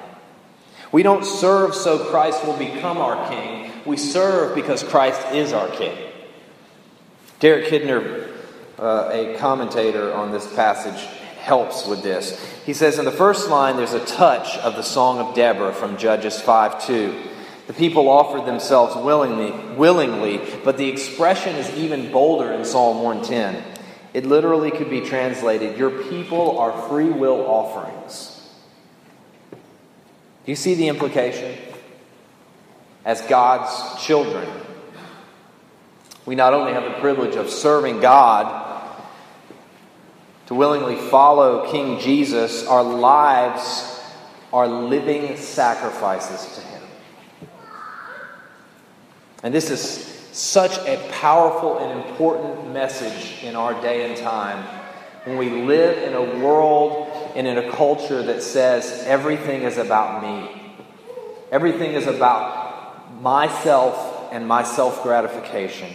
We 0.91 1.03
don't 1.03 1.25
serve 1.25 1.73
so 1.73 1.97
Christ 2.05 2.45
will 2.45 2.57
become 2.57 2.99
our 2.99 3.29
king. 3.29 3.71
We 3.85 3.97
serve 3.97 4.55
because 4.55 4.83
Christ 4.83 5.21
is 5.33 5.51
our 5.51 5.67
king. 5.69 5.97
Derek 7.39 7.65
Kidner, 7.65 8.31
uh, 8.79 9.09
a 9.11 9.35
commentator 9.37 10.13
on 10.13 10.31
this 10.31 10.51
passage, 10.55 11.03
helps 11.39 11.85
with 11.85 12.03
this. 12.03 12.39
He 12.65 12.73
says 12.73 12.99
in 12.99 13.05
the 13.05 13.11
first 13.11 13.49
line, 13.49 13.75
there's 13.75 13.93
a 13.93 14.05
touch 14.05 14.57
of 14.59 14.75
the 14.75 14.83
Song 14.83 15.19
of 15.19 15.35
Deborah 15.35 15.73
from 15.73 15.97
Judges 15.97 16.39
5 16.39 16.85
2. 16.85 17.21
The 17.67 17.73
people 17.73 18.09
offered 18.09 18.45
themselves 18.45 18.95
willingly, 18.95 19.51
willingly, 19.75 20.41
but 20.63 20.77
the 20.77 20.89
expression 20.89 21.55
is 21.55 21.69
even 21.77 22.11
bolder 22.11 22.51
in 22.51 22.65
Psalm 22.65 23.01
110. 23.01 23.63
It 24.13 24.25
literally 24.25 24.69
could 24.69 24.89
be 24.89 25.01
translated 25.01 25.77
Your 25.77 25.89
people 25.89 26.59
are 26.59 26.89
free 26.89 27.09
will 27.09 27.45
offerings. 27.45 28.29
Do 30.45 30.51
you 30.51 30.55
see 30.55 30.75
the 30.75 30.89
implication? 30.89 31.57
As 33.05 33.21
God's 33.21 34.03
children, 34.03 34.47
we 36.25 36.35
not 36.35 36.53
only 36.53 36.73
have 36.73 36.83
the 36.83 36.99
privilege 36.99 37.35
of 37.35 37.49
serving 37.49 38.01
God, 38.01 38.61
to 40.47 40.55
willingly 40.55 40.95
follow 40.95 41.71
King 41.71 41.99
Jesus, 41.99 42.67
our 42.67 42.83
lives 42.83 44.01
are 44.51 44.67
living 44.67 45.37
sacrifices 45.37 46.55
to 46.55 46.61
Him. 46.61 46.72
And 49.43 49.53
this 49.53 49.69
is 49.69 49.81
such 50.31 50.77
a 50.87 50.97
powerful 51.11 51.77
and 51.77 52.09
important 52.09 52.71
message 52.71 53.43
in 53.43 53.55
our 53.55 53.79
day 53.81 54.09
and 54.09 54.17
time 54.17 54.63
when 55.25 55.37
we 55.37 55.49
live 55.49 55.97
in 56.03 56.13
a 56.13 56.43
world 56.43 57.07
and 57.35 57.45
in 57.47 57.57
a 57.57 57.71
culture 57.71 58.23
that 58.23 58.41
says 58.41 59.03
everything 59.05 59.61
is 59.61 59.77
about 59.77 60.23
me, 60.23 60.73
everything 61.51 61.93
is 61.93 62.07
about 62.07 63.21
myself 63.21 64.29
and 64.31 64.47
my 64.47 64.63
self 64.63 65.03
gratification. 65.03 65.93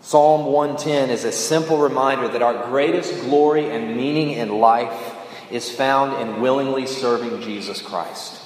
Psalm 0.00 0.46
110 0.46 1.10
is 1.10 1.24
a 1.24 1.32
simple 1.32 1.78
reminder 1.78 2.28
that 2.28 2.40
our 2.40 2.66
greatest 2.68 3.22
glory 3.22 3.68
and 3.70 3.96
meaning 3.96 4.30
in 4.30 4.60
life 4.60 5.14
is 5.50 5.68
found 5.70 6.20
in 6.20 6.40
willingly 6.40 6.86
serving 6.86 7.40
Jesus 7.42 7.82
Christ. 7.82 8.45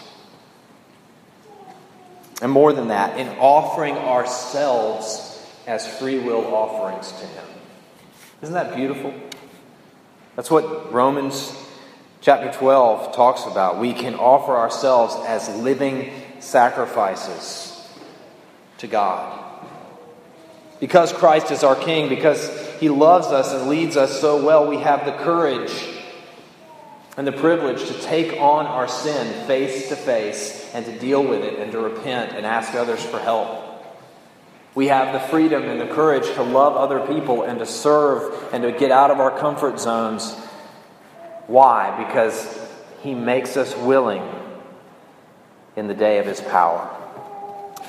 And 2.41 2.51
more 2.51 2.73
than 2.73 2.89
that, 2.89 3.19
in 3.19 3.29
offering 3.39 3.97
ourselves 3.97 5.27
as 5.67 5.87
free 5.99 6.19
will 6.19 6.55
offerings 6.55 7.13
to 7.13 7.27
Him. 7.27 7.45
Isn't 8.43 8.55
that 8.55 8.75
beautiful? 8.75 9.13
That's 10.37 10.51
what 10.51 10.93
Romans 10.93 11.55
chapter 12.23 12.51
12 12.51 13.15
talks 13.15 13.45
about. 13.45 13.79
We 13.79 13.93
can 13.93 14.15
offer 14.15 14.57
ourselves 14.57 15.15
as 15.27 15.49
living 15.57 16.11
sacrifices 16.41 17.89
to 18.79 18.87
God. 18.87 19.37
Because 20.81 21.13
Christ 21.13 21.51
is 21.51 21.63
our 21.63 21.77
King, 21.77 22.09
because 22.09 22.49
He 22.81 22.89
loves 22.89 23.27
us 23.27 23.53
and 23.53 23.69
leads 23.69 23.99
us 23.99 24.19
so 24.21 24.43
well, 24.43 24.67
we 24.67 24.79
have 24.79 25.05
the 25.05 25.13
courage 25.13 25.73
and 27.17 27.27
the 27.27 27.33
privilege 27.33 27.87
to 27.87 27.95
take 28.01 28.41
on 28.41 28.67
our 28.67 28.89
sin 28.89 29.47
face 29.47 29.89
to 29.89 29.97
face 29.97 30.71
and 30.73 30.85
to 30.87 30.99
deal 30.99 31.23
with 31.23 31.43
it 31.43 31.59
and 31.59 31.73
to 31.73 31.81
repent 31.81 32.33
and 32.33 32.47
ask 32.47 32.75
others 32.75 33.05
for 33.05 33.19
help. 33.19 33.67
We 34.75 34.87
have 34.87 35.13
the 35.13 35.29
freedom 35.29 35.65
and 35.65 35.81
the 35.81 35.93
courage 35.93 36.27
to 36.35 36.43
love 36.43 36.77
other 36.77 37.07
people 37.07 37.43
and 37.43 37.59
to 37.59 37.67
serve 37.67 38.53
and 38.53 38.63
to 38.63 38.71
get 38.73 38.93
out 38.93 39.11
of 39.11 39.19
our 39.19 39.37
comfort 39.37 39.81
zones. 39.81 40.33
Why? 41.49 42.05
Because 42.07 42.59
He 43.01 43.15
makes 43.15 43.57
us 43.57 43.77
willing 43.77 44.23
in 45.75 45.89
the 45.89 45.95
day 45.95 46.19
of 46.19 46.27
His 46.27 46.41
power. 46.41 46.89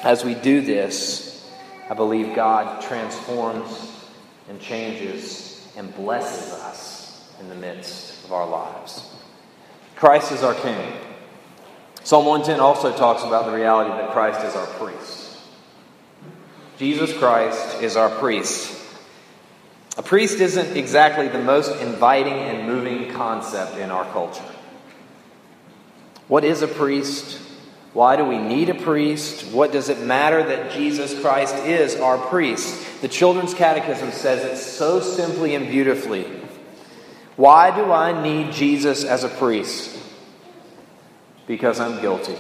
As 0.04 0.26
we 0.26 0.34
do 0.34 0.62
this, 0.62 1.48
I 1.88 1.94
believe 1.94 2.36
God 2.36 2.82
transforms 2.82 3.92
and 4.50 4.60
changes 4.60 5.68
and 5.78 5.96
blesses 5.96 6.52
us 6.54 7.01
in 7.40 7.50
the 7.50 7.56
midst 7.56 8.26
of 8.26 8.32
our 8.32 8.48
lives. 8.48 9.10
Christ 9.96 10.32
is 10.32 10.44
our 10.44 10.56
King. 10.56 10.94
Psalm 12.04 12.26
110 12.26 12.60
also 12.60 12.96
talks 12.96 13.24
about 13.24 13.46
the 13.46 13.52
reality 13.52 13.92
that 13.92 14.12
Christ 14.12 14.44
is 14.44 14.56
our 14.56 14.66
priest. 14.66 15.38
Jesus 16.78 17.16
Christ 17.16 17.82
is 17.84 17.96
our 17.96 18.10
priest. 18.10 18.80
A 19.98 20.04
priest 20.04 20.40
isn't 20.40 20.76
exactly 20.76 21.28
the 21.28 21.38
most 21.38 21.80
inviting 21.82 22.34
and 22.34 22.68
moving 22.68 23.12
concept 23.12 23.78
in 23.78 23.92
our 23.92 24.06
culture. 24.12 24.44
What 26.28 26.44
is 26.44 26.62
a 26.64 26.68
priest? 26.68 27.40
Why 27.94 28.16
do 28.16 28.24
we 28.24 28.40
need 28.40 28.70
a 28.70 28.74
priest? 28.74 29.54
What 29.54 29.72
does 29.72 29.90
it 29.90 30.00
matter 30.00 30.42
that 30.42 30.72
Jesus 30.72 31.20
Christ 31.20 31.56
is 31.58 31.98
our 31.98 32.18
priest? 32.18 33.02
The 33.02 33.10
Children's 33.10 33.54
Catechism 33.54 34.12
says 34.12 34.46
it 34.46 34.56
so 34.58 35.02
simply 35.02 35.56
and 35.56 35.68
beautifully. 35.68 36.26
Why 37.42 37.76
do 37.76 37.92
I 37.92 38.22
need 38.22 38.54
Jesus 38.54 39.04
as 39.04 39.24
a 39.24 39.28
priest? 39.28 39.98
Because 41.48 41.80
I'm 41.80 42.00
guilty. 42.00 42.38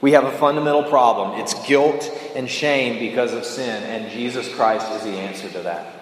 We 0.00 0.10
have 0.12 0.24
a 0.24 0.32
fundamental 0.32 0.82
problem. 0.82 1.38
It's 1.38 1.54
guilt 1.64 2.10
and 2.34 2.50
shame 2.50 2.98
because 2.98 3.32
of 3.32 3.44
sin, 3.44 3.84
and 3.84 4.10
Jesus 4.10 4.52
Christ 4.52 4.90
is 4.94 5.02
the 5.04 5.12
answer 5.12 5.48
to 5.50 5.60
that. 5.60 5.94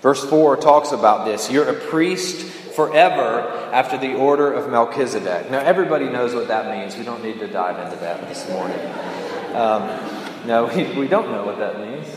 Verse 0.00 0.24
4 0.24 0.56
talks 0.56 0.92
about 0.92 1.26
this. 1.26 1.50
You're 1.50 1.68
a 1.68 1.78
priest 1.90 2.46
forever 2.46 3.40
after 3.74 3.98
the 3.98 4.14
order 4.14 4.50
of 4.50 4.70
Melchizedek. 4.70 5.50
Now, 5.50 5.58
everybody 5.58 6.06
knows 6.06 6.34
what 6.34 6.48
that 6.48 6.74
means. 6.74 6.96
We 6.96 7.04
don't 7.04 7.22
need 7.22 7.40
to 7.40 7.46
dive 7.46 7.78
into 7.78 8.00
that 8.00 8.26
this 8.26 8.48
morning. 8.48 8.80
Um, 9.54 10.46
no, 10.46 10.64
we, 10.74 10.98
we, 10.98 11.08
don't 11.08 11.30
know 11.30 11.44
what 11.44 11.58
that 11.58 11.78
means. 11.78 12.08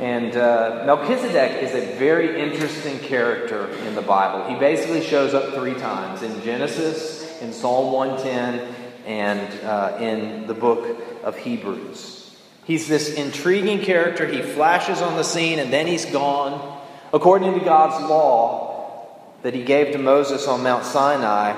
And 0.00 0.34
uh, 0.34 0.84
Melchizedek 0.86 1.62
is 1.62 1.74
a 1.74 1.94
very 1.98 2.40
interesting 2.40 3.00
character 3.00 3.68
in 3.68 3.94
the 3.94 4.00
Bible. 4.00 4.48
He 4.48 4.58
basically 4.58 5.02
shows 5.02 5.34
up 5.34 5.52
three 5.52 5.74
times 5.74 6.22
in 6.22 6.40
Genesis, 6.42 7.38
in 7.42 7.52
Psalm 7.52 7.92
110, 7.92 8.74
and 9.04 9.60
uh, 9.62 9.98
in 10.00 10.46
the 10.46 10.54
book 10.54 10.98
of 11.22 11.36
Hebrews. 11.36 12.34
He's 12.64 12.88
this 12.88 13.12
intriguing 13.12 13.82
character. 13.82 14.26
He 14.26 14.40
flashes 14.40 15.02
on 15.02 15.16
the 15.16 15.22
scene 15.22 15.58
and 15.58 15.70
then 15.70 15.86
he's 15.86 16.06
gone. 16.06 16.80
According 17.12 17.58
to 17.58 17.60
God's 17.62 18.02
law, 18.08 19.06
that 19.42 19.52
he 19.52 19.64
gave 19.64 19.92
to 19.92 19.98
Moses 19.98 20.48
on 20.48 20.62
Mount 20.62 20.84
Sinai, 20.86 21.52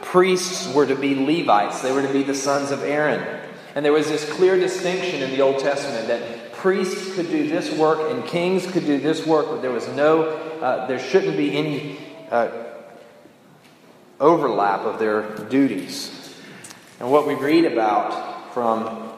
priests 0.00 0.72
were 0.72 0.86
to 0.86 0.96
be 0.96 1.14
Levites. 1.14 1.82
They 1.82 1.92
were 1.92 2.00
to 2.00 2.12
be 2.12 2.22
the 2.22 2.34
sons 2.34 2.70
of 2.70 2.82
Aaron. 2.84 3.40
And 3.74 3.84
there 3.84 3.92
was 3.92 4.08
this 4.08 4.30
clear 4.32 4.58
distinction 4.58 5.22
in 5.22 5.30
the 5.30 5.42
Old 5.42 5.58
Testament 5.58 6.08
that 6.08 6.41
priests 6.62 7.16
could 7.16 7.28
do 7.28 7.48
this 7.48 7.76
work 7.76 7.98
and 8.12 8.24
kings 8.24 8.64
could 8.68 8.86
do 8.86 8.96
this 9.00 9.26
work, 9.26 9.46
but 9.46 9.62
there 9.62 9.72
was 9.72 9.88
no, 9.88 10.22
uh, 10.22 10.86
there 10.86 11.00
shouldn't 11.00 11.36
be 11.36 11.56
any 11.56 11.98
uh, 12.30 12.48
overlap 14.20 14.82
of 14.82 15.00
their 15.00 15.34
duties. 15.48 16.36
And 17.00 17.10
what 17.10 17.26
we 17.26 17.34
read 17.34 17.64
about 17.64 18.54
from 18.54 19.12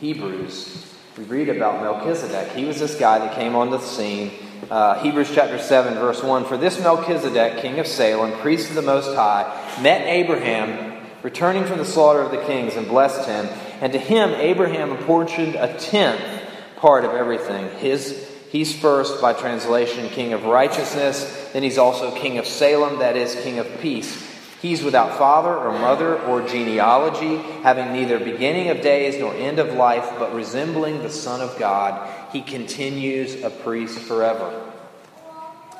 Hebrews, 0.00 0.94
we 1.16 1.24
read 1.24 1.48
about 1.48 1.80
Melchizedek. 1.82 2.52
He 2.52 2.66
was 2.66 2.78
this 2.78 2.94
guy 2.96 3.20
that 3.20 3.34
came 3.36 3.56
on 3.56 3.70
the 3.70 3.80
scene. 3.80 4.30
Uh, 4.70 5.02
Hebrews 5.02 5.30
chapter 5.34 5.58
7, 5.58 5.94
verse 5.94 6.22
1 6.22 6.44
For 6.44 6.58
this 6.58 6.78
Melchizedek, 6.78 7.62
king 7.62 7.78
of 7.78 7.86
Salem, 7.86 8.32
priest 8.40 8.68
of 8.68 8.74
the 8.74 8.82
Most 8.82 9.16
High, 9.16 9.44
met 9.80 10.06
Abraham 10.06 11.06
returning 11.22 11.64
from 11.64 11.78
the 11.78 11.86
slaughter 11.86 12.20
of 12.20 12.32
the 12.32 12.44
kings 12.44 12.76
and 12.76 12.86
blessed 12.86 13.26
him. 13.26 13.46
And 13.80 13.94
to 13.94 13.98
him, 13.98 14.34
Abraham 14.34 14.92
apportioned 14.92 15.54
a 15.54 15.74
tenth 15.78 16.41
part 16.82 17.04
of 17.04 17.12
everything. 17.12 17.70
His, 17.78 18.28
he's 18.50 18.76
first, 18.76 19.22
by 19.22 19.34
translation, 19.34 20.08
king 20.08 20.32
of 20.32 20.44
righteousness. 20.44 21.50
Then 21.52 21.62
he's 21.62 21.78
also 21.78 22.10
king 22.16 22.38
of 22.38 22.46
Salem, 22.46 22.98
that 22.98 23.16
is, 23.16 23.36
king 23.36 23.60
of 23.60 23.80
peace. 23.80 24.28
He's 24.60 24.82
without 24.82 25.16
father 25.16 25.56
or 25.56 25.78
mother 25.78 26.20
or 26.22 26.42
genealogy, 26.46 27.36
having 27.62 27.92
neither 27.92 28.18
beginning 28.18 28.68
of 28.70 28.80
days 28.80 29.16
nor 29.18 29.32
end 29.32 29.60
of 29.60 29.74
life, 29.74 30.08
but 30.18 30.34
resembling 30.34 31.02
the 31.02 31.10
Son 31.10 31.40
of 31.40 31.56
God. 31.56 32.32
He 32.32 32.42
continues 32.42 33.44
a 33.44 33.50
priest 33.50 34.00
forever. 34.00 34.68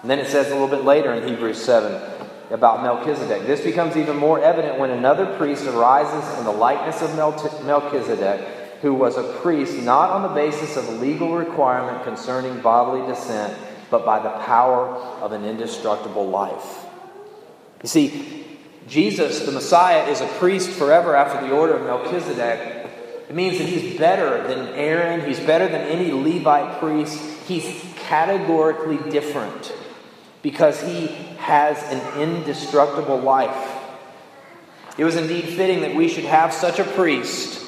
And 0.03 0.11
then 0.11 0.21
it 0.21 0.29
says 0.29 0.49
a 0.49 0.55
little 0.55 0.69
bit 0.69 0.85
later 0.85 1.12
in 1.12 1.27
Hebrews 1.27 1.62
7 1.62 2.01
about 2.53 2.83
Melchizedek. 2.83 3.45
This 3.47 3.61
becomes 3.61 3.97
even 3.97 4.17
more 4.17 4.41
evident 4.41 4.79
when 4.79 4.91
another 4.91 5.37
priest 5.37 5.65
arises 5.65 6.38
in 6.38 6.45
the 6.45 6.53
likeness 6.53 7.03
of 7.03 7.17
Melchizedek, 7.17 8.62
who 8.83 8.92
was 8.92 9.16
a 9.16 9.23
priest 9.40 9.79
not 9.79 10.11
on 10.11 10.23
the 10.23 10.29
basis 10.29 10.77
of 10.77 10.87
a 10.88 10.92
legal 10.92 11.35
requirement 11.35 12.05
concerning 12.05 12.61
bodily 12.61 13.07
descent, 13.07 13.57
but 13.90 14.05
by 14.05 14.18
the 14.18 14.31
power 14.45 14.88
of 15.23 15.33
an 15.33 15.45
indestructible 15.45 16.29
life. 16.29 16.85
You 17.83 17.88
see, 17.88 18.45
Jesus, 18.88 19.47
the 19.47 19.53
Messiah, 19.53 20.11
is 20.11 20.21
a 20.21 20.27
priest 20.38 20.71
forever 20.71 21.14
after 21.14 21.47
the 21.47 21.55
order 21.55 21.75
of 21.75 21.83
Melchizedek. 21.83 22.90
It 23.29 23.35
means 23.35 23.59
that 23.59 23.68
he's 23.68 23.99
better 23.99 24.47
than 24.47 24.68
Aaron, 24.75 25.27
he's 25.27 25.40
better 25.40 25.68
than 25.68 25.83
any 25.83 26.12
Levite 26.12 26.81
priest, 26.81 27.18
he's 27.47 27.85
categorically 27.97 28.99
different 29.11 29.73
because 30.42 30.81
he 30.83 31.07
has 31.38 31.81
an 31.85 32.21
indestructible 32.21 33.18
life. 33.18 33.79
It 34.99 35.05
was 35.05 35.16
indeed 35.16 35.45
fitting 35.45 35.81
that 35.83 35.95
we 35.95 36.09
should 36.09 36.25
have 36.25 36.53
such 36.53 36.79
a 36.79 36.85
priest, 36.85 37.62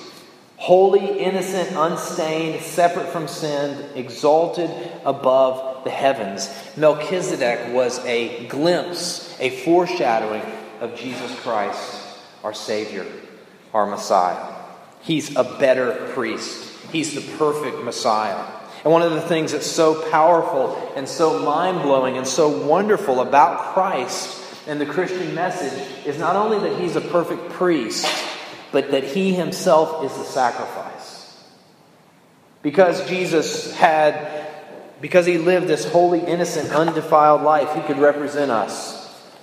holy, 0.65 1.19
innocent, 1.19 1.77
unstained, 1.77 2.63
separate 2.63 3.07
from 3.09 3.29
sin, 3.29 3.87
exalted 3.97 4.71
above 5.05 5.85
the 5.85 5.91
heavens. 5.91 6.49
Melchizedek 6.75 7.75
was 7.75 8.03
a 8.07 8.47
glimpse, 8.47 9.37
a 9.41 9.51
foreshadowing 9.51 10.41
of 10.81 10.97
Jesus 10.97 11.39
Christ, 11.41 12.03
our 12.43 12.55
Savior, 12.55 13.05
our 13.75 13.85
Messiah. 13.85 14.55
He's 15.03 15.37
a 15.37 15.45
better 15.45 16.11
priest, 16.15 16.67
he's 16.91 17.15
the 17.15 17.37
perfect 17.37 17.85
Messiah. 17.85 18.43
And 18.85 18.91
one 18.91 19.03
of 19.03 19.13
the 19.13 19.21
things 19.21 19.53
that's 19.53 19.71
so 19.71 20.11
powerful 20.11 20.93
and 20.97 21.07
so 21.07 21.41
mind 21.41 21.83
blowing 21.83 22.17
and 22.17 22.27
so 22.27 22.49
wonderful 22.49 23.21
about 23.21 23.75
Christ 23.75 24.41
and 24.67 24.81
the 24.81 24.87
Christian 24.87 25.35
message 25.35 26.07
is 26.07 26.19
not 26.19 26.37
only 26.37 26.59
that 26.67 26.81
he's 26.81 26.97
a 26.97 27.03
perfect 27.03 27.51
priest, 27.51 28.07
but 28.75 28.91
that 28.91 29.05
he 29.05 29.33
himself 29.33 30.05
is 30.05 30.13
the 30.19 30.25
sacrifice. 30.25 31.33
Because 32.61 33.09
Jesus 33.09 33.73
had, 33.73 34.49
because 35.01 35.27
he 35.27 35.39
lived 35.39 35.69
this 35.69 35.85
holy, 35.85 36.19
innocent, 36.19 36.71
undefiled 36.71 37.43
life, 37.43 37.73
he 37.73 37.83
could 37.83 37.99
represent 37.99 38.51
us 38.51 39.01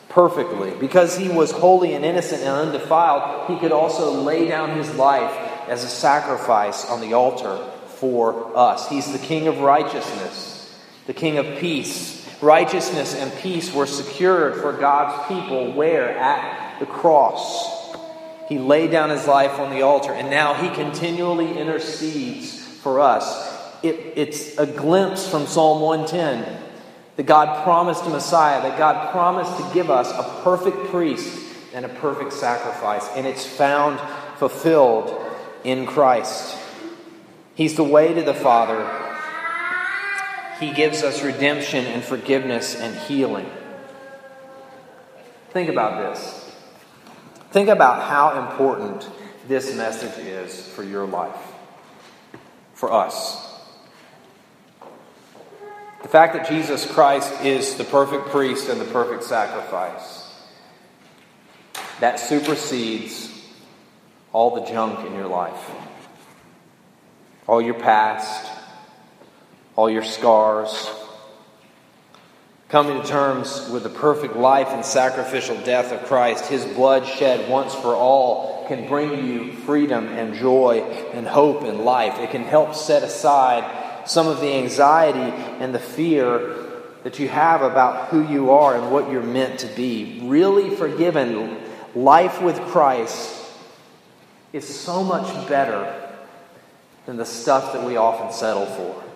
perfectly. 0.10 0.72
Because 0.72 1.17
he 1.17 1.30
was 1.30 1.50
holy 1.50 1.94
and 1.94 2.04
innocent 2.04 2.41
and 2.41 2.50
undefiled, 2.50 3.50
he 3.50 3.58
could 3.58 3.72
also 3.72 4.12
lay 4.22 4.50
down 4.50 4.76
his 4.76 4.94
life 4.96 5.32
as 5.70 5.86
a 5.86 5.89
sacrifice 5.89 6.86
on 6.89 7.00
the 7.00 7.13
altar 7.13 7.58
for 7.88 8.52
us. 8.58 8.89
He's 8.89 9.13
the 9.13 9.26
King 9.26 9.48
of 9.48 9.60
righteousness, 9.60 10.78
the 11.08 11.13
King 11.13 11.38
of 11.38 11.46
peace. 11.60 12.20
Righteousness 12.41 13.15
and 13.15 13.32
peace 13.39 13.74
were 13.74 13.86
secured 13.86 14.56
for 14.56 14.74
God's 14.74 15.26
people 15.30 15.72
where? 15.72 16.17
At 16.17 16.80
the 16.80 16.86
cross. 16.86 17.71
He 18.52 18.60
laid 18.60 18.92
down 18.92 19.12
his 19.12 19.28
life 19.28 19.60
on 19.60 19.70
the 19.70 19.84
altar, 19.84 20.12
and 20.12 20.30
now 20.30 20.54
he 20.54 20.68
continually 20.76 21.58
intercedes 21.58 22.62
for 22.62 23.00
us. 23.00 23.50
It, 23.82 24.12
it's 24.18 24.58
a 24.58 24.66
glimpse 24.66 25.26
from 25.26 25.48
Psalm 25.48 25.80
110 25.80 26.62
that 27.16 27.26
God 27.26 27.64
promised 27.64 28.04
a 28.04 28.10
Messiah, 28.10 28.62
that 28.62 28.78
God 28.78 29.14
promised 29.14 29.56
to 29.56 29.74
give 29.74 29.90
us 29.90 30.12
a 30.12 30.44
perfect 30.44 30.76
priest 30.88 31.34
and 31.74 31.86
a 31.86 31.88
perfect 31.88 32.34
sacrifice, 32.34 33.08
and 33.16 33.26
it's 33.26 33.46
found 33.46 34.02
fulfilled 34.38 35.18
in 35.64 35.86
Christ. 35.86 36.58
He's 37.56 37.78
the 37.78 37.86
way 37.86 38.14
to 38.14 38.22
the 38.22 38.34
Father. 38.34 38.86
He 40.60 40.74
gives 40.74 41.04
us 41.04 41.24
redemption 41.24 41.86
and 41.86 42.04
forgiveness 42.04 42.76
and 42.76 42.98
healing. 43.08 43.50
Think 45.52 45.70
about 45.70 46.14
this. 46.14 46.41
Think 47.52 47.70
about 47.70 48.04
how 48.04 48.48
important 48.48 49.10
this 49.48 49.76
message 49.76 50.26
is 50.26 50.68
for 50.70 50.84
your 50.84 51.06
life, 51.06 51.36
for 52.74 52.92
us. 52.92 53.48
The 56.02 56.08
fact 56.08 56.34
that 56.34 56.48
Jesus 56.48 56.90
Christ 56.90 57.44
is 57.44 57.76
the 57.76 57.84
perfect 57.84 58.28
priest 58.30 58.70
and 58.70 58.82
the 58.82 58.86
perfect 58.86 59.24
sacrifice, 59.24 60.34
that 62.00 62.20
supersedes 62.20 63.30
all 64.34 64.56
the 64.56 64.66
junk 64.66 65.06
in 65.06 65.14
your 65.14 65.28
life 65.28 65.70
all 67.52 67.62
your 67.62 67.74
past, 67.74 68.50
all 69.76 69.90
your 69.90 70.04
scars. 70.04 70.90
Coming 72.72 73.02
to 73.02 73.06
terms 73.06 73.70
with 73.70 73.84
the 73.84 73.90
perfect 73.90 74.38
life 74.38 74.70
and 74.70 74.86
sacrificial 74.86 75.58
death 75.58 75.92
of 75.92 76.08
Christ, 76.08 76.46
His 76.46 76.64
blood 76.64 77.06
shed 77.06 77.50
once 77.50 77.76
for 77.76 77.94
all 77.98 78.66
can 78.70 78.88
bring 78.88 79.28
you 79.28 79.52
freedom 79.52 80.08
and 80.08 80.34
joy 80.34 80.80
and 81.12 81.28
hope 81.28 81.64
and 81.64 81.82
life. 81.82 82.18
It 82.20 82.32
can 82.32 82.44
help 82.46 82.74
set 82.74 83.04
aside 83.04 84.08
some 84.08 84.30
of 84.30 84.40
the 84.40 84.54
anxiety 84.54 85.20
and 85.20 85.76
the 85.76 85.80
fear 85.80 86.56
that 87.04 87.20
you 87.20 87.28
have 87.28 87.62
about 87.62 88.08
who 88.08 88.26
you 88.26 88.52
are 88.52 88.78
and 88.78 88.90
what 88.90 89.12
you're 89.12 89.22
meant 89.22 89.60
to 89.60 89.68
be. 89.68 90.22
Really 90.24 90.74
forgiven, 90.74 91.58
life 91.94 92.42
with 92.42 92.58
Christ 92.68 93.36
is 94.54 94.66
so 94.66 95.04
much 95.04 95.28
better 95.50 96.10
than 97.06 97.18
the 97.18 97.26
stuff 97.26 97.74
that 97.74 97.86
we 97.86 97.98
often 97.98 98.32
settle 98.32 98.66
for. 98.66 99.11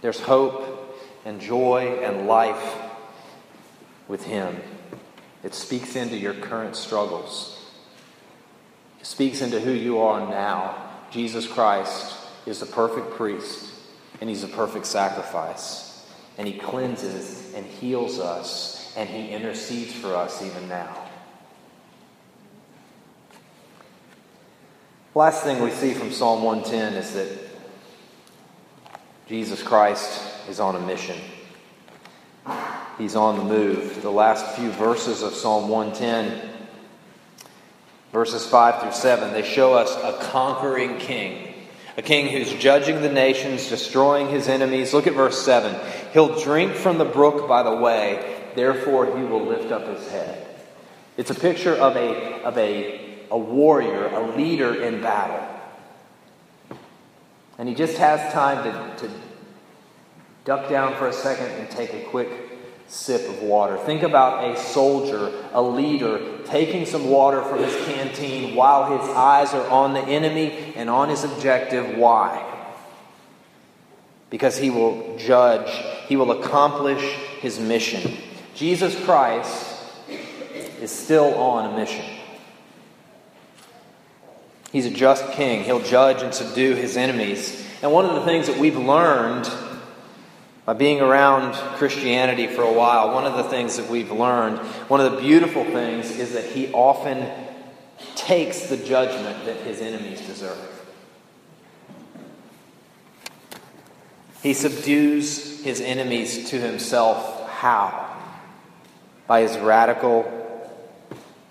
There's 0.00 0.20
hope 0.20 0.98
and 1.24 1.40
joy 1.40 2.00
and 2.02 2.26
life 2.26 2.76
with 4.08 4.24
Him. 4.24 4.60
It 5.42 5.54
speaks 5.54 5.96
into 5.96 6.16
your 6.16 6.34
current 6.34 6.76
struggles. 6.76 7.56
It 9.00 9.06
speaks 9.06 9.40
into 9.40 9.60
who 9.60 9.72
you 9.72 9.98
are 10.00 10.28
now. 10.28 10.90
Jesus 11.10 11.46
Christ 11.46 12.16
is 12.46 12.60
the 12.60 12.66
perfect 12.66 13.12
priest, 13.12 13.72
and 14.20 14.28
He's 14.28 14.44
a 14.44 14.48
perfect 14.48 14.86
sacrifice. 14.86 16.06
And 16.38 16.46
He 16.46 16.58
cleanses 16.58 17.52
and 17.54 17.66
heals 17.66 18.18
us 18.18 18.80
and 18.96 19.08
he 19.08 19.28
intercedes 19.28 19.94
for 19.94 20.14
us 20.14 20.42
even 20.42 20.68
now. 20.68 20.96
Last 25.14 25.42
thing 25.42 25.62
we 25.62 25.70
see 25.70 25.92
from 25.92 26.12
Psalm 26.12 26.42
110 26.42 26.94
is 26.94 27.14
that 27.14 27.49
Jesus 29.30 29.62
Christ 29.62 30.20
is 30.48 30.58
on 30.58 30.74
a 30.74 30.80
mission. 30.80 31.16
He's 32.98 33.14
on 33.14 33.36
the 33.38 33.44
move. 33.44 34.02
The 34.02 34.10
last 34.10 34.56
few 34.56 34.72
verses 34.72 35.22
of 35.22 35.34
Psalm 35.34 35.68
110, 35.68 36.50
verses 38.12 38.44
5 38.44 38.82
through 38.82 38.92
7, 38.92 39.32
they 39.32 39.44
show 39.44 39.72
us 39.72 39.94
a 40.02 40.20
conquering 40.32 40.98
king. 40.98 41.54
A 41.96 42.02
king 42.02 42.26
who's 42.26 42.52
judging 42.54 43.02
the 43.02 43.12
nations, 43.12 43.68
destroying 43.68 44.30
his 44.30 44.48
enemies. 44.48 44.92
Look 44.92 45.06
at 45.06 45.14
verse 45.14 45.40
7. 45.40 45.76
He'll 46.12 46.40
drink 46.40 46.72
from 46.72 46.98
the 46.98 47.04
brook 47.04 47.46
by 47.46 47.62
the 47.62 47.76
way 47.76 48.50
therefore 48.56 49.16
he 49.16 49.22
will 49.22 49.46
lift 49.46 49.70
up 49.70 49.86
his 49.86 50.10
head. 50.10 50.44
It's 51.16 51.30
a 51.30 51.36
picture 51.36 51.76
of 51.76 51.94
a, 51.94 52.42
of 52.42 52.58
a, 52.58 53.26
a 53.30 53.38
warrior, 53.38 54.06
a 54.06 54.36
leader 54.36 54.82
in 54.82 55.00
battle. 55.00 55.59
And 57.60 57.68
he 57.68 57.74
just 57.74 57.98
has 57.98 58.32
time 58.32 58.64
to, 58.64 59.06
to 59.06 59.14
duck 60.46 60.70
down 60.70 60.96
for 60.96 61.08
a 61.08 61.12
second 61.12 61.44
and 61.60 61.68
take 61.68 61.92
a 61.92 62.04
quick 62.04 62.30
sip 62.88 63.28
of 63.28 63.42
water. 63.42 63.76
Think 63.76 64.02
about 64.02 64.48
a 64.48 64.58
soldier, 64.58 65.30
a 65.52 65.60
leader, 65.60 66.38
taking 66.46 66.86
some 66.86 67.10
water 67.10 67.42
from 67.42 67.62
his 67.62 67.76
canteen 67.84 68.54
while 68.54 68.98
his 68.98 69.06
eyes 69.10 69.52
are 69.52 69.68
on 69.68 69.92
the 69.92 70.00
enemy 70.00 70.72
and 70.74 70.88
on 70.88 71.10
his 71.10 71.22
objective. 71.22 71.98
Why? 71.98 72.46
Because 74.30 74.56
he 74.56 74.70
will 74.70 75.18
judge, 75.18 75.70
he 76.06 76.16
will 76.16 76.30
accomplish 76.30 77.02
his 77.42 77.60
mission. 77.60 78.16
Jesus 78.54 78.98
Christ 79.04 79.84
is 80.80 80.90
still 80.90 81.34
on 81.34 81.74
a 81.74 81.76
mission. 81.76 82.06
He's 84.72 84.86
a 84.86 84.90
just 84.90 85.32
king. 85.32 85.64
He'll 85.64 85.82
judge 85.82 86.22
and 86.22 86.32
subdue 86.32 86.74
his 86.74 86.96
enemies. 86.96 87.66
And 87.82 87.92
one 87.92 88.04
of 88.04 88.14
the 88.14 88.22
things 88.22 88.46
that 88.46 88.58
we've 88.58 88.76
learned 88.76 89.50
by 90.64 90.74
being 90.74 91.00
around 91.00 91.54
Christianity 91.76 92.46
for 92.46 92.62
a 92.62 92.72
while, 92.72 93.12
one 93.12 93.24
of 93.24 93.36
the 93.36 93.44
things 93.44 93.76
that 93.78 93.88
we've 93.90 94.12
learned, 94.12 94.58
one 94.88 95.00
of 95.00 95.12
the 95.12 95.20
beautiful 95.20 95.64
things, 95.64 96.10
is 96.10 96.34
that 96.34 96.44
he 96.44 96.72
often 96.72 97.26
takes 98.14 98.68
the 98.68 98.76
judgment 98.76 99.44
that 99.46 99.56
his 99.58 99.80
enemies 99.80 100.20
deserve. 100.20 100.58
He 104.42 104.54
subdues 104.54 105.62
his 105.62 105.80
enemies 105.80 106.50
to 106.50 106.60
himself. 106.60 107.48
How? 107.50 108.16
By 109.26 109.40
his 109.42 109.58
radical 109.58 110.30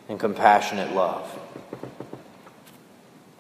and 0.08 0.19
compassionate 0.19 0.93
love. 0.93 1.38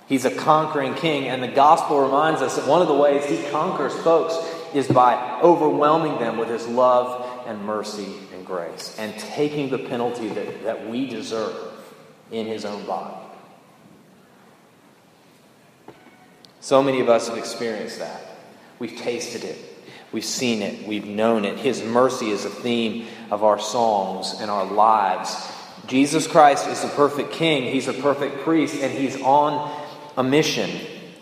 He's 0.09 0.25
a 0.25 0.31
conquering 0.31 0.95
king, 0.95 1.27
and 1.27 1.41
the 1.41 1.47
gospel 1.47 2.01
reminds 2.01 2.41
us 2.41 2.55
that 2.55 2.67
one 2.67 2.81
of 2.81 2.87
the 2.87 2.95
ways 2.95 3.23
he 3.25 3.47
conquers 3.51 3.93
folks 3.99 4.35
is 4.73 4.87
by 4.87 5.39
overwhelming 5.41 6.17
them 6.17 6.37
with 6.37 6.49
his 6.49 6.67
love 6.67 7.45
and 7.47 7.63
mercy 7.63 8.07
and 8.33 8.43
grace 8.43 8.95
and 8.97 9.17
taking 9.19 9.69
the 9.69 9.77
penalty 9.77 10.27
that, 10.29 10.63
that 10.63 10.89
we 10.89 11.07
deserve 11.07 11.55
in 12.31 12.47
his 12.47 12.65
own 12.65 12.85
body. 12.87 13.15
So 16.59 16.81
many 16.81 17.01
of 17.01 17.09
us 17.09 17.27
have 17.27 17.37
experienced 17.37 17.99
that. 17.99 18.21
We've 18.79 18.97
tasted 18.97 19.43
it. 19.43 19.57
We've 20.11 20.25
seen 20.25 20.63
it. 20.63 20.87
We've 20.87 21.05
known 21.05 21.45
it. 21.45 21.59
His 21.59 21.83
mercy 21.83 22.31
is 22.31 22.45
a 22.45 22.49
theme 22.49 23.05
of 23.29 23.43
our 23.43 23.59
songs 23.59 24.35
and 24.39 24.49
our 24.49 24.65
lives. 24.65 25.35
Jesus 25.85 26.25
Christ 26.25 26.67
is 26.67 26.81
the 26.81 26.87
perfect 26.89 27.31
king. 27.31 27.71
He's 27.71 27.87
a 27.87 27.93
perfect 27.93 28.43
priest, 28.43 28.75
and 28.81 28.91
he's 28.91 29.21
on 29.21 29.71
a 30.17 30.23
mission. 30.23 30.69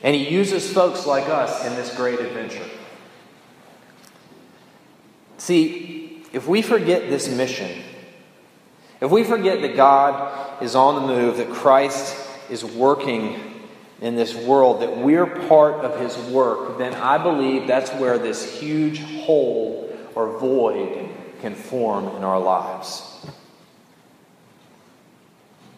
And 0.03 0.15
he 0.15 0.29
uses 0.29 0.71
folks 0.71 1.05
like 1.05 1.27
us 1.27 1.65
in 1.65 1.75
this 1.75 1.95
great 1.95 2.19
adventure. 2.19 2.65
See, 5.37 6.25
if 6.33 6.47
we 6.47 6.61
forget 6.61 7.09
this 7.09 7.29
mission, 7.29 7.83
if 8.99 9.11
we 9.11 9.23
forget 9.23 9.61
that 9.61 9.75
God 9.75 10.61
is 10.61 10.75
on 10.75 10.95
the 10.95 11.07
move, 11.07 11.37
that 11.37 11.49
Christ 11.49 12.29
is 12.49 12.63
working 12.63 13.39
in 14.01 14.15
this 14.15 14.35
world, 14.35 14.81
that 14.81 14.97
we're 14.97 15.25
part 15.47 15.85
of 15.85 15.99
his 15.99 16.17
work, 16.31 16.77
then 16.77 16.93
I 16.93 17.17
believe 17.17 17.67
that's 17.67 17.91
where 17.91 18.17
this 18.17 18.59
huge 18.59 19.01
hole 19.01 19.95
or 20.15 20.37
void 20.39 21.09
can 21.41 21.55
form 21.55 22.07
in 22.15 22.23
our 22.23 22.39
lives. 22.39 23.25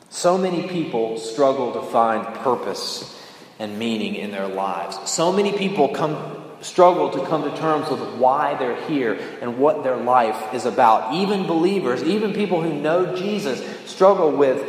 So 0.10 0.38
many 0.38 0.68
people 0.68 1.18
struggle 1.18 1.74
to 1.74 1.82
find 1.82 2.26
purpose 2.38 3.16
and 3.60 3.78
meaning 3.78 4.16
in 4.16 4.32
their 4.32 4.48
lives. 4.48 4.98
So 5.10 5.32
many 5.32 5.58
people 5.58 5.90
come 5.90 6.36
struggle 6.62 7.10
to 7.12 7.26
come 7.26 7.44
to 7.44 7.56
terms 7.58 7.90
with 7.90 8.02
why 8.16 8.56
they're 8.56 8.82
here 8.88 9.18
and 9.42 9.60
what 9.60 9.84
their 9.84 9.96
life 9.96 10.54
is 10.54 10.66
about. 10.66 11.14
Even 11.14 11.48
believers, 11.48 12.04
even 12.04 12.34
people 12.34 12.62
who 12.62 12.74
know 12.74 13.16
Jesus, 13.16 13.64
struggle 13.90 14.32
with 14.32 14.62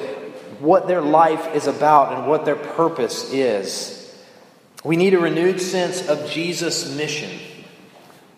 what 0.60 0.86
their 0.86 1.00
life 1.00 1.54
is 1.54 1.66
about 1.66 2.12
and 2.12 2.28
what 2.28 2.44
their 2.44 2.56
purpose 2.56 3.32
is. 3.32 3.96
We 4.84 4.96
need 4.96 5.14
a 5.14 5.18
renewed 5.18 5.60
sense 5.60 6.06
of 6.06 6.30
Jesus' 6.30 6.94
mission. 6.96 7.30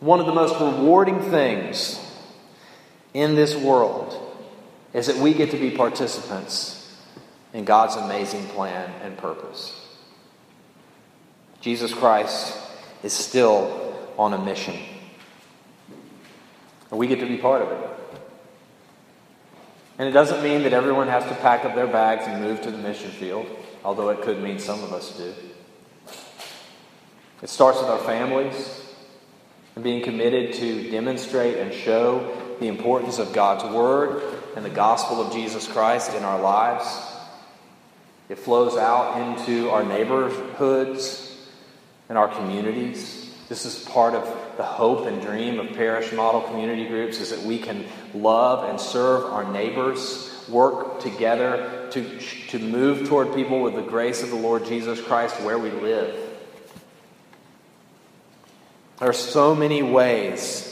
One 0.00 0.18
of 0.18 0.26
the 0.26 0.34
most 0.34 0.58
rewarding 0.58 1.20
things 1.30 2.00
in 3.12 3.34
this 3.34 3.54
world 3.54 4.18
is 4.94 5.08
that 5.08 5.16
we 5.16 5.34
get 5.34 5.50
to 5.50 5.58
be 5.58 5.70
participants 5.70 6.81
in 7.52 7.64
God's 7.64 7.96
amazing 7.96 8.44
plan 8.48 8.90
and 9.02 9.16
purpose. 9.16 9.78
Jesus 11.60 11.92
Christ 11.92 12.56
is 13.02 13.12
still 13.12 13.94
on 14.18 14.32
a 14.32 14.38
mission. 14.38 14.76
And 16.90 16.98
we 16.98 17.06
get 17.06 17.20
to 17.20 17.26
be 17.26 17.38
part 17.38 17.62
of 17.62 17.70
it. 17.70 17.90
And 19.98 20.08
it 20.08 20.12
doesn't 20.12 20.42
mean 20.42 20.62
that 20.64 20.72
everyone 20.72 21.08
has 21.08 21.24
to 21.24 21.34
pack 21.36 21.64
up 21.64 21.74
their 21.74 21.86
bags 21.86 22.24
and 22.26 22.42
move 22.42 22.62
to 22.62 22.70
the 22.70 22.78
mission 22.78 23.10
field, 23.10 23.46
although 23.84 24.08
it 24.10 24.22
could 24.22 24.42
mean 24.42 24.58
some 24.58 24.82
of 24.82 24.92
us 24.92 25.16
do. 25.16 25.32
It 27.42 27.48
starts 27.48 27.80
with 27.80 27.88
our 27.88 27.98
families 27.98 28.82
and 29.74 29.84
being 29.84 30.02
committed 30.02 30.54
to 30.54 30.90
demonstrate 30.90 31.58
and 31.58 31.72
show 31.72 32.36
the 32.60 32.68
importance 32.68 33.18
of 33.18 33.32
God's 33.32 33.64
Word 33.64 34.22
and 34.56 34.64
the 34.64 34.70
gospel 34.70 35.20
of 35.20 35.32
Jesus 35.32 35.66
Christ 35.66 36.14
in 36.14 36.22
our 36.22 36.40
lives. 36.40 37.12
It 38.28 38.38
flows 38.38 38.76
out 38.76 39.20
into 39.20 39.70
our 39.70 39.85
neighborhoods 39.85 41.28
and 42.08 42.16
our 42.16 42.28
communities. 42.28 43.30
This 43.48 43.66
is 43.66 43.85
part 43.85 44.14
of 44.14 44.24
the 44.56 44.62
hope 44.62 45.06
and 45.06 45.20
dream 45.20 45.58
of 45.58 45.74
parish 45.74 46.12
model 46.12 46.40
community 46.42 46.87
groups 46.87 47.20
is 47.20 47.30
that 47.30 47.42
we 47.42 47.58
can 47.58 47.85
love 48.14 48.68
and 48.68 48.80
serve 48.80 49.24
our 49.24 49.50
neighbors, 49.50 50.44
work 50.48 51.00
together 51.00 51.88
to, 51.90 52.18
to 52.48 52.58
move 52.58 53.08
toward 53.08 53.35
people 53.35 53.62
with 53.62 53.74
the 53.74 53.82
grace 53.82 54.22
of 54.22 54.30
the 54.30 54.37
Lord 54.37 54.64
Jesus 54.64 55.00
Christ 55.00 55.40
where 55.42 55.58
we 55.58 55.70
live. 55.70 56.14
There 58.98 59.08
are 59.08 59.12
so 59.12 59.54
many 59.54 59.82
ways 59.82 60.68